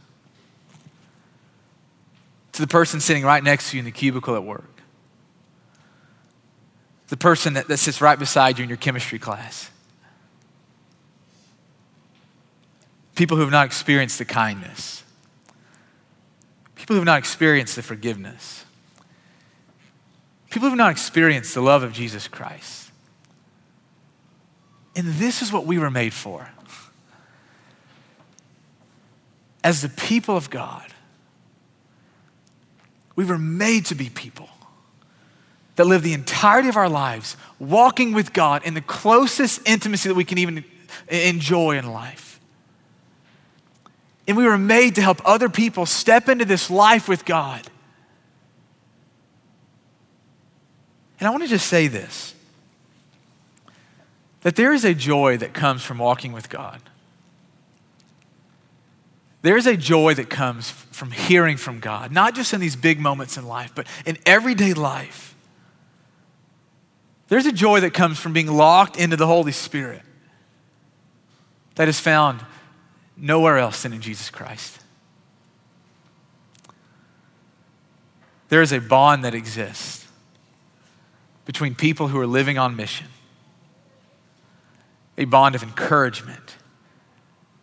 to 2.51 2.61
the 2.61 2.67
person 2.67 2.99
sitting 2.99 3.23
right 3.23 3.43
next 3.43 3.69
to 3.69 3.77
you 3.77 3.79
in 3.79 3.85
the 3.85 3.91
cubicle 3.91 4.35
at 4.35 4.43
work, 4.43 4.81
the 7.07 7.17
person 7.17 7.53
that, 7.53 7.69
that 7.69 7.77
sits 7.77 8.01
right 8.01 8.19
beside 8.19 8.57
you 8.57 8.63
in 8.63 8.69
your 8.69 8.77
chemistry 8.77 9.19
class, 9.19 9.69
people 13.15 13.37
who 13.37 13.41
have 13.41 13.51
not 13.51 13.65
experienced 13.65 14.17
the 14.19 14.25
kindness 14.25 14.95
People 16.85 16.97
who 16.97 16.99
have 16.99 17.05
not 17.05 17.17
experienced 17.17 17.75
the 17.75 17.81
forgiveness. 17.81 18.63
People 20.51 20.67
who 20.67 20.69
have 20.69 20.77
not 20.77 20.91
experienced 20.91 21.55
the 21.55 21.61
love 21.61 21.81
of 21.81 21.93
Jesus 21.93 22.27
Christ. 22.27 22.91
And 24.95 25.07
this 25.13 25.41
is 25.41 25.51
what 25.51 25.65
we 25.65 25.79
were 25.79 25.89
made 25.89 26.13
for. 26.13 26.47
As 29.63 29.81
the 29.81 29.89
people 29.89 30.37
of 30.37 30.51
God, 30.51 30.85
we 33.15 33.25
were 33.25 33.39
made 33.39 33.87
to 33.87 33.95
be 33.95 34.09
people 34.09 34.49
that 35.77 35.85
live 35.85 36.03
the 36.03 36.13
entirety 36.13 36.69
of 36.69 36.77
our 36.77 36.87
lives 36.87 37.35
walking 37.57 38.13
with 38.13 38.31
God 38.31 38.63
in 38.63 38.75
the 38.75 38.81
closest 38.81 39.67
intimacy 39.67 40.07
that 40.07 40.13
we 40.13 40.23
can 40.23 40.37
even 40.37 40.63
enjoy 41.07 41.79
in 41.79 41.91
life. 41.91 42.34
And 44.27 44.35
we 44.35 44.45
were 44.45 44.57
made 44.57 44.95
to 44.95 45.01
help 45.01 45.21
other 45.23 45.49
people 45.49 45.85
step 45.85 46.29
into 46.29 46.45
this 46.45 46.69
life 46.69 47.07
with 47.07 47.25
God. 47.25 47.61
And 51.19 51.27
I 51.27 51.31
want 51.31 51.43
to 51.43 51.49
just 51.49 51.67
say 51.67 51.87
this 51.87 52.33
that 54.41 54.55
there 54.55 54.73
is 54.73 54.85
a 54.85 54.93
joy 54.93 55.37
that 55.37 55.55
comes 55.55 55.81
from 55.81 55.97
walking 55.97 56.31
with 56.31 56.49
God. 56.49 56.79
There 59.41 59.57
is 59.57 59.65
a 59.65 59.75
joy 59.75 60.13
that 60.15 60.29
comes 60.29 60.69
from 60.69 61.11
hearing 61.11 61.57
from 61.57 61.79
God, 61.79 62.11
not 62.11 62.35
just 62.35 62.53
in 62.53 62.59
these 62.59 62.75
big 62.75 62.99
moments 62.99 63.37
in 63.37 63.47
life, 63.47 63.71
but 63.73 63.87
in 64.05 64.17
everyday 64.25 64.73
life. 64.73 65.35
There's 67.27 67.45
a 67.45 67.51
joy 67.51 67.79
that 67.79 67.93
comes 67.93 68.19
from 68.19 68.33
being 68.33 68.51
locked 68.51 68.97
into 68.97 69.15
the 69.15 69.25
Holy 69.27 69.51
Spirit 69.51 70.03
that 71.75 71.87
is 71.87 71.99
found 71.99 72.41
nowhere 73.17 73.57
else 73.57 73.83
than 73.83 73.93
in 73.93 74.01
Jesus 74.01 74.29
Christ. 74.29 74.79
There 78.49 78.61
is 78.61 78.71
a 78.71 78.79
bond 78.79 79.23
that 79.23 79.33
exists 79.33 80.07
between 81.45 81.75
people 81.75 82.09
who 82.09 82.19
are 82.19 82.27
living 82.27 82.57
on 82.57 82.75
mission 82.75 83.07
a 85.17 85.25
bond 85.25 85.55
of 85.55 85.63
encouragement 85.63 86.57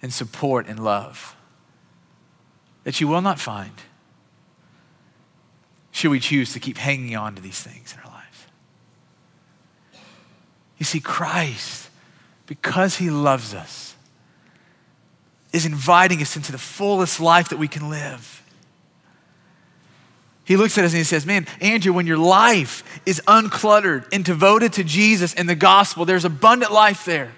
and 0.01 0.13
support 0.13 0.67
and 0.67 0.83
love 0.83 1.37
that 2.85 3.01
you 3.01 3.07
will 3.07 3.21
not 3.21 3.39
find 3.39 3.73
should 5.91 6.11
we 6.11 6.19
choose 6.19 6.53
to 6.55 6.59
keep 6.59 6.79
hanging 6.79 7.15
on 7.15 7.35
to 7.35 7.43
these 7.43 7.61
things 7.61 7.93
in 7.93 8.01
our 8.01 8.11
lives. 8.11 8.47
You 10.79 10.85
see, 10.85 11.01
Christ, 11.01 11.91
because 12.47 12.97
he 12.97 13.11
loves 13.11 13.55
us, 13.55 13.92
is 15.53 15.67
inviting 15.67 16.21
us 16.23 16.37
into 16.37 16.53
the 16.53 16.59
fullest 16.59 17.21
life 17.21 17.51
that 17.51 17.59
we 17.59 17.69
can 17.69 17.91
live. 17.91 18.43
He 20.45 20.57
looks 20.57 20.77
at 20.77 20.85
us 20.85 20.93
and 20.93 20.99
he 20.99 21.05
says, 21.05 21.25
Man, 21.25 21.47
Andrew, 21.61 21.93
when 21.93 22.07
your 22.07 22.19
life 22.19 22.83
is 23.07 23.23
uncluttered 23.27 24.07
and 24.13 24.25
devoted 24.25 24.73
to 24.75 24.85
Jesus 24.85 25.35
and 25.35 25.49
the 25.49 25.55
gospel, 25.55 26.05
there's 26.05 26.25
abundant 26.25 26.73
life 26.73 27.05
there 27.05 27.33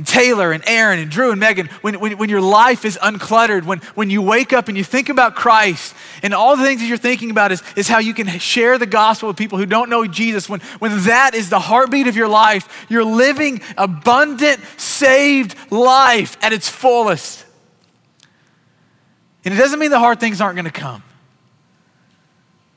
and 0.00 0.06
Taylor 0.06 0.50
and 0.50 0.64
Aaron 0.66 0.98
and 0.98 1.10
Drew 1.10 1.30
and 1.30 1.38
Megan, 1.38 1.66
when, 1.82 2.00
when, 2.00 2.16
when 2.16 2.30
your 2.30 2.40
life 2.40 2.86
is 2.86 2.98
uncluttered, 3.02 3.66
when, 3.66 3.80
when 3.94 4.08
you 4.08 4.22
wake 4.22 4.54
up 4.54 4.68
and 4.68 4.78
you 4.78 4.82
think 4.82 5.10
about 5.10 5.36
Christ 5.36 5.94
and 6.22 6.32
all 6.32 6.56
the 6.56 6.64
things 6.64 6.80
that 6.80 6.86
you're 6.86 6.96
thinking 6.96 7.30
about 7.30 7.52
is, 7.52 7.62
is 7.76 7.86
how 7.86 7.98
you 7.98 8.14
can 8.14 8.26
share 8.38 8.78
the 8.78 8.86
gospel 8.86 9.28
with 9.28 9.36
people 9.36 9.58
who 9.58 9.66
don't 9.66 9.90
know 9.90 10.06
Jesus, 10.06 10.48
when, 10.48 10.60
when 10.78 11.02
that 11.04 11.34
is 11.34 11.50
the 11.50 11.60
heartbeat 11.60 12.06
of 12.06 12.16
your 12.16 12.28
life, 12.28 12.86
you're 12.88 13.04
living 13.04 13.60
abundant, 13.76 14.62
saved 14.78 15.54
life 15.70 16.38
at 16.40 16.54
its 16.54 16.66
fullest. 16.66 17.44
And 19.44 19.52
it 19.52 19.58
doesn't 19.58 19.78
mean 19.78 19.90
the 19.90 19.98
hard 19.98 20.18
things 20.18 20.40
aren't 20.40 20.56
going 20.56 20.64
to 20.64 20.70
come. 20.70 21.02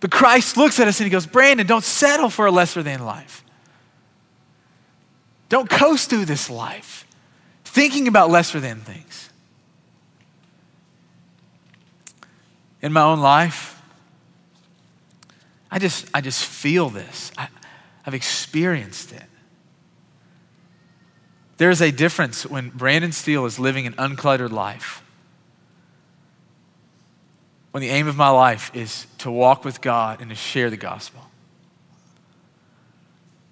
But 0.01 0.11
Christ 0.11 0.57
looks 0.57 0.77
at 0.81 0.89
us 0.89 0.99
and 0.99 1.05
he 1.05 1.09
goes, 1.09 1.25
Brandon, 1.25 1.65
don't 1.65 1.85
settle 1.85 2.29
for 2.29 2.47
a 2.47 2.51
lesser 2.51 2.83
than 2.83 3.05
life. 3.05 3.45
Don't 5.47 5.69
coast 5.69 6.09
through 6.09 6.25
this 6.25 6.49
life 6.49 7.03
thinking 7.73 8.07
about 8.07 8.29
lesser 8.29 8.59
than 8.59 8.81
things. 8.81 9.29
In 12.83 12.93
my 12.93 13.01
own 13.01 13.19
life, 13.19 13.81
I 15.71 15.79
just, 15.79 16.05
I 16.13 16.21
just 16.21 16.45
feel 16.45 16.91
this. 16.91 17.31
I, 17.35 17.47
I've 18.05 18.13
experienced 18.13 19.11
it. 19.11 19.23
There's 21.57 21.81
a 21.81 21.91
difference 21.91 22.45
when 22.45 22.69
Brandon 22.69 23.11
Steele 23.11 23.45
is 23.47 23.57
living 23.57 23.87
an 23.87 23.93
uncluttered 23.93 24.51
life. 24.51 25.01
When 27.71 27.81
the 27.81 27.89
aim 27.89 28.07
of 28.07 28.15
my 28.15 28.29
life 28.29 28.69
is 28.75 29.07
to 29.17 29.31
walk 29.31 29.65
with 29.65 29.81
God 29.81 30.21
and 30.21 30.29
to 30.29 30.35
share 30.35 30.69
the 30.69 30.77
gospel. 30.77 31.21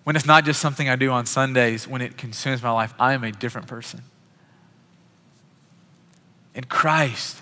When 0.03 0.15
it's 0.15 0.25
not 0.25 0.45
just 0.45 0.59
something 0.59 0.89
I 0.89 0.95
do 0.95 1.11
on 1.11 1.25
Sundays, 1.25 1.87
when 1.87 2.01
it 2.01 2.17
consumes 2.17 2.63
my 2.63 2.71
life, 2.71 2.93
I 2.99 3.13
am 3.13 3.23
a 3.23 3.31
different 3.31 3.67
person. 3.67 4.01
And 6.55 6.67
Christ 6.67 7.37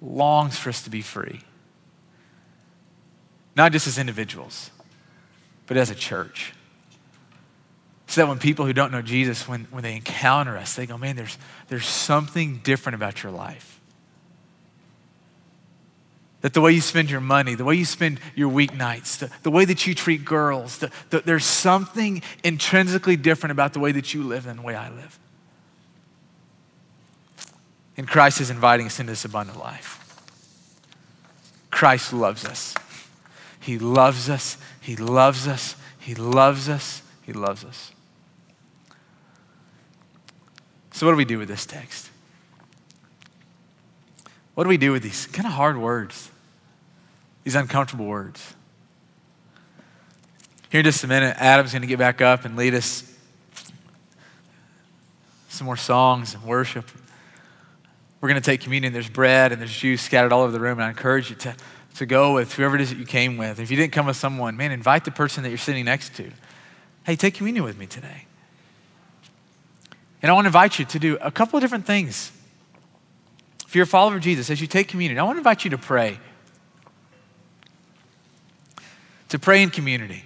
longs 0.00 0.56
for 0.58 0.70
us 0.70 0.82
to 0.82 0.90
be 0.90 1.02
free. 1.02 1.40
Not 3.56 3.72
just 3.72 3.86
as 3.86 3.98
individuals, 3.98 4.70
but 5.66 5.76
as 5.76 5.90
a 5.90 5.94
church. 5.94 6.52
So 8.06 8.20
that 8.20 8.28
when 8.28 8.38
people 8.38 8.64
who 8.66 8.72
don't 8.72 8.92
know 8.92 9.02
Jesus, 9.02 9.48
when, 9.48 9.64
when 9.70 9.82
they 9.82 9.96
encounter 9.96 10.56
us, 10.56 10.74
they 10.74 10.86
go, 10.86 10.96
man, 10.96 11.16
there's, 11.16 11.36
there's 11.68 11.86
something 11.86 12.58
different 12.58 12.94
about 12.94 13.22
your 13.22 13.32
life. 13.32 13.73
That 16.44 16.52
the 16.52 16.60
way 16.60 16.72
you 16.72 16.82
spend 16.82 17.10
your 17.10 17.22
money, 17.22 17.54
the 17.54 17.64
way 17.64 17.74
you 17.74 17.86
spend 17.86 18.20
your 18.34 18.50
weeknights, 18.50 19.16
the, 19.16 19.30
the 19.44 19.50
way 19.50 19.64
that 19.64 19.86
you 19.86 19.94
treat 19.94 20.26
girls, 20.26 20.76
the, 20.76 20.90
the, 21.08 21.20
there's 21.20 21.46
something 21.46 22.20
intrinsically 22.44 23.16
different 23.16 23.52
about 23.52 23.72
the 23.72 23.80
way 23.80 23.92
that 23.92 24.12
you 24.12 24.22
live 24.22 24.44
than 24.44 24.56
the 24.56 24.62
way 24.62 24.74
I 24.74 24.90
live. 24.90 25.18
And 27.96 28.06
Christ 28.06 28.42
is 28.42 28.50
inviting 28.50 28.84
us 28.84 29.00
into 29.00 29.12
this 29.12 29.24
abundant 29.24 29.58
life. 29.58 30.22
Christ 31.70 32.12
loves 32.12 32.44
us. 32.44 32.74
He 33.58 33.78
loves 33.78 34.28
us. 34.28 34.58
He 34.82 34.96
loves 34.96 35.48
us. 35.48 35.76
He 35.98 36.14
loves 36.14 36.68
us. 36.68 37.00
He 37.22 37.32
loves 37.32 37.64
us. 37.64 37.90
So, 40.92 41.06
what 41.06 41.12
do 41.12 41.16
we 41.16 41.24
do 41.24 41.38
with 41.38 41.48
this 41.48 41.64
text? 41.64 42.10
What 44.52 44.64
do 44.64 44.68
we 44.68 44.76
do 44.76 44.92
with 44.92 45.02
these 45.02 45.26
kind 45.28 45.46
of 45.46 45.54
hard 45.54 45.78
words? 45.78 46.30
These 47.44 47.54
uncomfortable 47.54 48.06
words. 48.06 48.54
Here 50.70 50.80
in 50.80 50.84
just 50.84 51.04
a 51.04 51.06
minute, 51.06 51.36
Adam's 51.38 51.72
going 51.72 51.82
to 51.82 51.88
get 51.88 51.98
back 51.98 52.20
up 52.20 52.44
and 52.44 52.56
lead 52.56 52.74
us 52.74 53.10
some 55.48 55.66
more 55.66 55.76
songs 55.76 56.34
and 56.34 56.42
worship 56.42 56.90
we're 58.24 58.28
going 58.28 58.40
to 58.40 58.50
take 58.50 58.62
communion. 58.62 58.94
There's 58.94 59.10
bread 59.10 59.52
and 59.52 59.60
there's 59.60 59.76
juice 59.76 60.00
scattered 60.00 60.32
all 60.32 60.40
over 60.40 60.50
the 60.50 60.58
room. 60.58 60.78
And 60.78 60.84
I 60.86 60.88
encourage 60.88 61.28
you 61.28 61.36
to, 61.36 61.54
to 61.96 62.06
go 62.06 62.32
with 62.32 62.54
whoever 62.54 62.74
it 62.74 62.80
is 62.80 62.88
that 62.88 62.96
you 62.96 63.04
came 63.04 63.36
with. 63.36 63.60
If 63.60 63.70
you 63.70 63.76
didn't 63.76 63.92
come 63.92 64.06
with 64.06 64.16
someone, 64.16 64.56
man, 64.56 64.72
invite 64.72 65.04
the 65.04 65.10
person 65.10 65.42
that 65.42 65.50
you're 65.50 65.58
sitting 65.58 65.84
next 65.84 66.16
to. 66.16 66.30
Hey, 67.04 67.16
take 67.16 67.34
communion 67.34 67.66
with 67.66 67.76
me 67.76 67.84
today. 67.84 68.24
And 70.22 70.30
I 70.30 70.32
want 70.32 70.46
to 70.46 70.48
invite 70.48 70.78
you 70.78 70.86
to 70.86 70.98
do 70.98 71.18
a 71.20 71.30
couple 71.30 71.58
of 71.58 71.62
different 71.62 71.84
things. 71.84 72.32
If 73.66 73.74
you're 73.74 73.84
a 73.84 73.86
follower 73.86 74.16
of 74.16 74.22
Jesus, 74.22 74.48
as 74.48 74.58
you 74.58 74.68
take 74.68 74.88
communion, 74.88 75.18
I 75.18 75.22
want 75.24 75.36
to 75.36 75.40
invite 75.40 75.64
you 75.64 75.70
to 75.72 75.78
pray. 75.78 76.18
To 79.34 79.38
pray 79.40 79.64
in 79.64 79.70
community. 79.70 80.22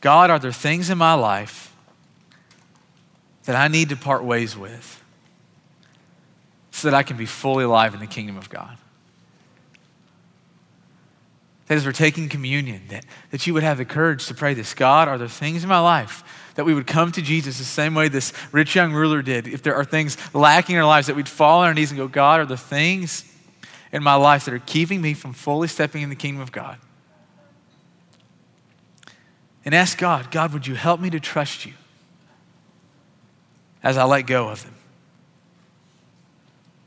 God, 0.00 0.30
are 0.30 0.38
there 0.38 0.52
things 0.52 0.90
in 0.90 0.96
my 0.96 1.14
life 1.14 1.74
that 3.46 3.56
I 3.56 3.66
need 3.66 3.88
to 3.88 3.96
part 3.96 4.22
ways 4.22 4.56
with? 4.56 5.00
so 6.80 6.90
that 6.90 6.96
I 6.96 7.02
can 7.02 7.16
be 7.16 7.26
fully 7.26 7.64
alive 7.64 7.92
in 7.92 8.00
the 8.00 8.06
kingdom 8.06 8.38
of 8.38 8.48
God. 8.48 8.78
That 11.66 11.76
as 11.76 11.84
we're 11.84 11.92
taking 11.92 12.28
communion, 12.28 12.82
that, 12.88 13.04
that 13.30 13.46
you 13.46 13.52
would 13.52 13.62
have 13.62 13.76
the 13.76 13.84
courage 13.84 14.26
to 14.28 14.34
pray 14.34 14.54
this 14.54 14.72
God, 14.72 15.06
are 15.06 15.18
there 15.18 15.28
things 15.28 15.62
in 15.62 15.68
my 15.68 15.78
life 15.78 16.24
that 16.54 16.64
we 16.64 16.72
would 16.72 16.86
come 16.86 17.12
to 17.12 17.20
Jesus 17.20 17.58
the 17.58 17.64
same 17.64 17.94
way 17.94 18.08
this 18.08 18.32
rich 18.50 18.74
young 18.74 18.94
ruler 18.94 19.20
did? 19.20 19.46
If 19.46 19.62
there 19.62 19.74
are 19.74 19.84
things 19.84 20.16
lacking 20.34 20.76
in 20.76 20.80
our 20.80 20.88
lives, 20.88 21.08
that 21.08 21.16
we'd 21.16 21.28
fall 21.28 21.60
on 21.60 21.66
our 21.66 21.74
knees 21.74 21.90
and 21.90 21.98
go, 21.98 22.08
God, 22.08 22.40
are 22.40 22.46
there 22.46 22.56
things 22.56 23.30
in 23.92 24.02
my 24.02 24.14
life 24.14 24.46
that 24.46 24.54
are 24.54 24.58
keeping 24.60 25.02
me 25.02 25.12
from 25.12 25.34
fully 25.34 25.68
stepping 25.68 26.00
in 26.00 26.08
the 26.08 26.16
kingdom 26.16 26.40
of 26.40 26.50
God? 26.50 26.78
And 29.64 29.74
ask 29.74 29.98
God, 29.98 30.30
God, 30.30 30.52
would 30.52 30.66
you 30.66 30.74
help 30.74 31.00
me 31.00 31.10
to 31.10 31.20
trust 31.20 31.66
you 31.66 31.74
as 33.82 33.96
I 33.96 34.04
let 34.04 34.22
go 34.22 34.48
of 34.48 34.62
them? 34.62 34.74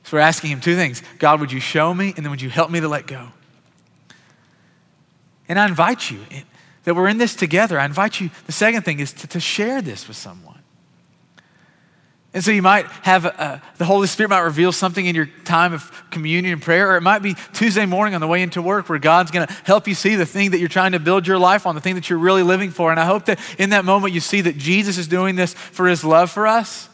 So 0.04 0.18
we're 0.18 0.22
asking 0.22 0.52
him 0.52 0.60
two 0.60 0.76
things 0.76 1.02
God, 1.20 1.40
would 1.40 1.52
you 1.52 1.60
show 1.60 1.94
me? 1.94 2.14
And 2.16 2.26
then 2.26 2.30
would 2.30 2.42
you 2.42 2.50
help 2.50 2.70
me 2.70 2.80
to 2.80 2.88
let 2.88 3.08
go? 3.08 3.30
And 5.48 5.60
I 5.60 5.68
invite 5.68 6.10
you 6.10 6.20
that 6.84 6.96
we're 6.96 7.08
in 7.08 7.18
this 7.18 7.36
together. 7.36 7.80
I 7.80 7.86
invite 7.86 8.20
you, 8.20 8.30
the 8.46 8.52
second 8.52 8.84
thing 8.84 9.00
is 9.00 9.14
to, 9.14 9.28
to 9.28 9.40
share 9.40 9.82
this 9.82 10.08
with 10.08 10.18
someone. 10.18 10.53
And 12.34 12.44
so 12.44 12.50
you 12.50 12.64
might 12.64 12.88
have 13.04 13.26
a, 13.26 13.62
the 13.78 13.86
Holy 13.86 14.08
Spirit 14.08 14.30
might 14.30 14.40
reveal 14.40 14.72
something 14.72 15.06
in 15.06 15.14
your 15.14 15.28
time 15.46 15.72
of 15.72 15.92
communion 16.10 16.54
and 16.54 16.62
prayer, 16.62 16.92
or 16.92 16.98
it 16.98 17.02
might 17.02 17.22
be 17.22 17.36
Tuesday 17.54 17.86
morning 17.86 18.16
on 18.16 18.22
the 18.22 18.28
way 18.28 18.42
into 18.42 18.60
work 18.60 18.90
where 18.90 18.98
God's 18.98 19.30
going 19.30 19.46
to 19.46 19.54
help 19.66 19.88
you 19.88 19.94
see 19.94 20.16
the 20.16 20.26
thing 20.26 20.52
that 20.52 20.60
you're 20.60 20.68
trying 20.68 20.94
to 20.94 21.00
build 21.00 21.28
your 21.28 21.38
life 21.38 21.68
on, 21.68 21.76
the 21.76 21.82
thing 21.82 21.94
that 21.94 22.10
you're 22.10 22.18
really 22.18 22.42
living 22.42 22.72
for. 22.72 22.90
And 22.90 23.00
I 23.00 23.06
hope 23.06 23.26
that 23.26 23.40
in 23.60 23.70
that 23.70 23.86
moment 23.86 24.14
you 24.14 24.20
see 24.20 24.42
that 24.42 24.58
Jesus 24.58 24.98
is 24.98 25.08
doing 25.08 25.36
this 25.36 25.54
for 25.54 25.88
his 25.88 26.04
love 26.04 26.32
for 26.32 26.48
us 26.48 26.90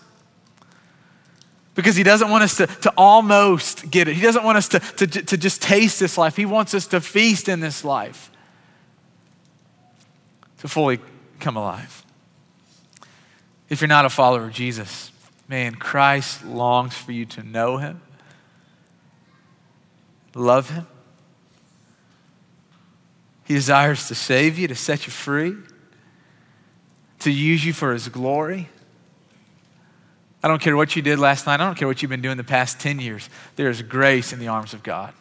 because 1.74 1.96
he 1.96 2.04
doesn't 2.04 2.30
want 2.30 2.44
us 2.44 2.58
to, 2.58 2.68
to 2.68 2.94
almost 2.98 3.90
get 3.90 4.10
it. 4.10 4.16
He 4.16 4.22
doesn't 4.22 4.44
want 4.44 4.58
us 4.58 4.68
to, 4.68 4.80
to, 4.80 5.08
to 5.08 5.38
just 5.38 5.62
taste 5.62 6.02
this 6.02 6.18
life. 6.18 6.36
He 6.36 6.46
wants 6.46 6.74
us 6.74 6.86
to 6.88 7.00
feast 7.00 7.48
in 7.48 7.62
this 7.62 7.86
life, 7.86 8.30
to 10.58 10.68
fully 10.68 11.00
come 11.40 11.56
alive. 11.56 12.04
If 13.70 13.80
you're 13.80 13.88
not 13.88 14.04
a 14.04 14.10
follower 14.10 14.44
of 14.44 14.52
Jesus, 14.52 15.14
man, 15.50 15.76
Christ 15.76 16.46
longs 16.46 16.96
for 16.96 17.12
you 17.12 17.26
to 17.26 17.44
know 17.44 17.78
him, 17.78 18.02
love 20.36 20.70
him. 20.70 20.88
He 23.46 23.56
desires 23.56 24.08
to 24.08 24.16
save 24.16 24.60
you, 24.60 24.68
to 24.68 24.76
set 24.76 25.08
you 25.08 25.12
free, 25.12 25.56
to 27.20 27.32
use 27.32 27.66
you 27.66 27.74
for 27.74 27.92
his 27.92 28.08
glory. 28.08 28.70
I 30.44 30.48
don't 30.48 30.62
care 30.62 30.78
what 30.78 30.96
you 30.96 31.02
did 31.02 31.18
last 31.18 31.48
night. 31.48 31.60
I 31.60 31.66
don't 31.66 31.76
care 31.76 31.88
what 31.88 32.02
you've 32.02 32.12
been 32.12 32.22
doing 32.22 32.38
the 32.38 32.44
past 32.44 32.80
10 32.80 33.00
years. 33.00 33.28
There 33.56 33.70
is 33.70 33.82
grace 33.82 34.32
in 34.32 34.40
the 34.40 34.48
arms 34.48 34.76
of 34.76 34.84
God. 34.84 35.14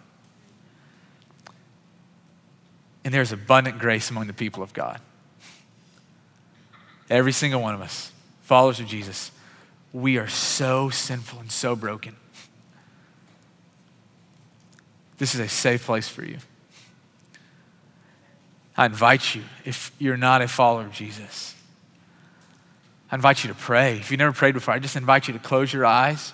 And 3.02 3.14
there's 3.14 3.32
abundant 3.32 3.78
grace 3.78 4.10
among 4.10 4.26
the 4.26 4.34
people 4.34 4.62
of 4.62 4.74
God. 4.74 5.00
Every 7.08 7.32
single 7.32 7.62
one 7.62 7.74
of 7.74 7.80
us, 7.80 8.12
followers 8.42 8.78
of 8.78 8.86
Jesus, 8.86 9.32
we 9.92 10.18
are 10.18 10.28
so 10.28 10.90
sinful 10.90 11.40
and 11.40 11.50
so 11.50 11.74
broken. 11.74 12.16
This 15.18 15.34
is 15.34 15.40
a 15.40 15.48
safe 15.48 15.84
place 15.84 16.08
for 16.08 16.24
you. 16.24 16.38
I 18.76 18.86
invite 18.86 19.34
you, 19.34 19.42
if 19.64 19.90
you're 19.98 20.16
not 20.16 20.40
a 20.40 20.46
follower 20.46 20.82
of 20.82 20.92
Jesus, 20.92 21.56
I 23.10 23.16
invite 23.16 23.42
you 23.42 23.48
to 23.48 23.54
pray. 23.54 23.96
If 23.96 24.10
you've 24.10 24.18
never 24.18 24.32
prayed 24.32 24.54
before, 24.54 24.74
I 24.74 24.78
just 24.78 24.94
invite 24.94 25.26
you 25.26 25.34
to 25.34 25.40
close 25.40 25.72
your 25.72 25.84
eyes 25.84 26.32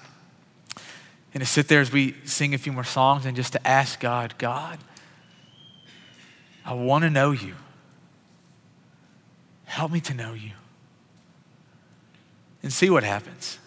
and 1.33 1.41
to 1.41 1.47
sit 1.47 1.69
there 1.69 1.81
as 1.81 1.91
we 1.91 2.15
sing 2.25 2.53
a 2.53 2.59
few 2.59 2.73
more 2.73 2.85
songs 2.85 3.25
and 3.25 3.35
just 3.35 3.53
to 3.55 3.67
ask 3.67 3.99
God, 3.99 4.35
God, 4.39 4.79
I 6.65 6.75
want 6.75 7.05
to 7.05 7.11
know 7.11 7.31
you. 7.31 7.55
Help 9.65 9.91
me 9.91 10.01
to 10.01 10.15
know 10.15 10.35
you. 10.35 10.53
And 12.65 12.73
see 12.73 12.91
what 12.91 13.05
happens. 13.05 13.59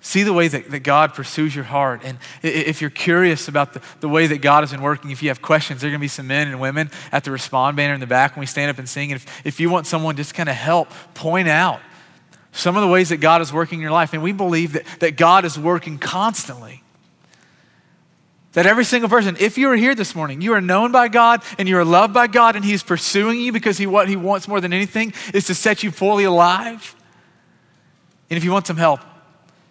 See 0.00 0.24
the 0.24 0.32
way 0.32 0.48
that, 0.48 0.70
that 0.70 0.80
God 0.80 1.14
pursues 1.14 1.54
your 1.54 1.64
heart. 1.64 2.00
And 2.02 2.18
if 2.42 2.80
you're 2.80 2.90
curious 2.90 3.46
about 3.46 3.74
the, 3.74 3.82
the 4.00 4.08
way 4.08 4.26
that 4.26 4.38
God 4.38 4.62
has 4.62 4.72
been 4.72 4.82
working, 4.82 5.12
if 5.12 5.22
you 5.22 5.28
have 5.28 5.40
questions, 5.40 5.80
there 5.80 5.88
are 5.88 5.92
going 5.92 6.00
to 6.00 6.04
be 6.04 6.08
some 6.08 6.26
men 6.26 6.48
and 6.48 6.60
women 6.60 6.90
at 7.12 7.22
the 7.22 7.30
respond 7.30 7.76
banner 7.76 7.94
in 7.94 8.00
the 8.00 8.06
back 8.06 8.34
when 8.34 8.40
we 8.40 8.46
stand 8.46 8.68
up 8.68 8.78
and 8.78 8.88
sing. 8.88 9.12
And 9.12 9.20
if, 9.20 9.46
if 9.46 9.60
you 9.60 9.70
want 9.70 9.86
someone 9.86 10.16
just 10.16 10.34
kind 10.34 10.48
of 10.48 10.56
help 10.56 10.88
point 11.14 11.46
out 11.46 11.80
some 12.50 12.74
of 12.76 12.82
the 12.82 12.88
ways 12.88 13.10
that 13.10 13.18
God 13.18 13.42
is 13.42 13.52
working 13.52 13.78
in 13.78 13.82
your 13.82 13.92
life, 13.92 14.12
and 14.12 14.22
we 14.22 14.32
believe 14.32 14.72
that, 14.72 14.84
that 14.98 15.16
God 15.16 15.44
is 15.44 15.58
working 15.58 15.98
constantly. 15.98 16.82
That 18.52 18.66
every 18.66 18.84
single 18.84 19.08
person, 19.08 19.36
if 19.40 19.56
you 19.56 19.70
are 19.70 19.76
here 19.76 19.94
this 19.94 20.14
morning, 20.14 20.42
you 20.42 20.52
are 20.52 20.60
known 20.60 20.92
by 20.92 21.08
God 21.08 21.42
and 21.58 21.68
you 21.68 21.78
are 21.78 21.84
loved 21.84 22.12
by 22.12 22.26
God, 22.26 22.54
and 22.54 22.64
He 22.64 22.74
is 22.74 22.82
pursuing 22.82 23.40
you 23.40 23.50
because 23.50 23.78
he, 23.78 23.86
what 23.86 24.08
He 24.08 24.16
wants 24.16 24.46
more 24.46 24.60
than 24.60 24.72
anything 24.72 25.14
is 25.32 25.46
to 25.46 25.54
set 25.54 25.82
you 25.82 25.90
fully 25.90 26.24
alive. 26.24 26.94
And 28.28 28.36
if 28.36 28.44
you 28.44 28.52
want 28.52 28.66
some 28.66 28.76
help, 28.76 29.00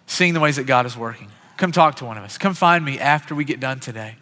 seeing 0.06 0.34
the 0.34 0.40
ways 0.40 0.56
that 0.56 0.64
God 0.64 0.84
is 0.86 0.96
working. 0.96 1.30
Come 1.56 1.70
talk 1.70 1.96
to 1.96 2.04
one 2.04 2.18
of 2.18 2.24
us. 2.24 2.38
Come 2.38 2.54
find 2.54 2.84
me 2.84 2.98
after 2.98 3.34
we 3.34 3.44
get 3.44 3.60
done 3.60 3.78
today. 3.78 4.16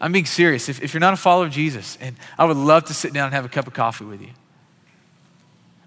I'm 0.00 0.12
being 0.12 0.26
serious. 0.26 0.68
If, 0.68 0.82
if 0.82 0.94
you're 0.94 1.00
not 1.00 1.12
a 1.12 1.18
follower 1.18 1.46
of 1.46 1.52
Jesus, 1.52 1.98
and 2.00 2.16
I 2.38 2.44
would 2.44 2.56
love 2.56 2.84
to 2.84 2.94
sit 2.94 3.12
down 3.12 3.26
and 3.26 3.34
have 3.34 3.44
a 3.44 3.48
cup 3.48 3.66
of 3.66 3.74
coffee 3.74 4.04
with 4.04 4.22
you. 4.22 4.30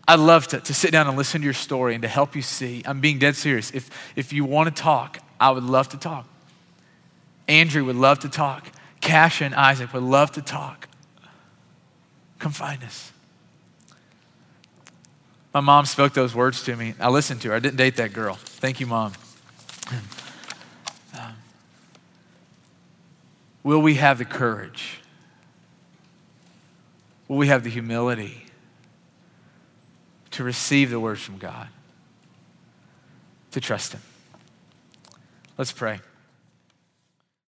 I'd 0.07 0.19
love 0.19 0.47
to, 0.47 0.59
to 0.59 0.73
sit 0.73 0.91
down 0.91 1.07
and 1.07 1.17
listen 1.17 1.41
to 1.41 1.45
your 1.45 1.53
story 1.53 1.95
and 1.95 2.01
to 2.01 2.07
help 2.07 2.35
you 2.35 2.41
see. 2.41 2.83
I'm 2.85 2.99
being 2.99 3.17
dead 3.17 3.35
serious. 3.35 3.71
If, 3.71 3.89
if 4.15 4.33
you 4.33 4.43
want 4.45 4.75
to 4.75 4.81
talk, 4.81 5.19
I 5.39 5.51
would 5.51 5.63
love 5.63 5.89
to 5.89 5.97
talk. 5.97 6.27
Andrew 7.47 7.83
would 7.85 7.95
love 7.95 8.19
to 8.19 8.29
talk. 8.29 8.67
Cash 9.01 9.41
and 9.41 9.53
Isaac 9.55 9.93
would 9.93 10.03
love 10.03 10.31
to 10.33 10.41
talk. 10.41 10.87
Come 12.39 12.51
find 12.51 12.83
us. 12.83 13.11
My 15.53 15.59
mom 15.59 15.85
spoke 15.85 16.13
those 16.13 16.33
words 16.33 16.63
to 16.63 16.75
me. 16.75 16.93
I 16.99 17.09
listened 17.09 17.41
to 17.41 17.49
her. 17.49 17.55
I 17.55 17.59
didn't 17.59 17.77
date 17.77 17.97
that 17.97 18.13
girl. 18.13 18.35
Thank 18.35 18.79
you, 18.79 18.87
Mom. 18.87 19.13
Um, 21.13 21.35
will 23.63 23.81
we 23.81 23.95
have 23.95 24.17
the 24.17 24.25
courage? 24.25 24.99
Will 27.27 27.37
we 27.37 27.47
have 27.47 27.63
the 27.63 27.69
humility 27.69 28.45
to 30.31 30.43
receive 30.43 30.89
the 30.89 30.99
words 30.99 31.21
from 31.21 31.37
God? 31.37 31.67
To 33.51 33.59
trust 33.59 33.91
Him? 33.91 34.01
Let's 35.57 35.73
pray. 35.73 35.99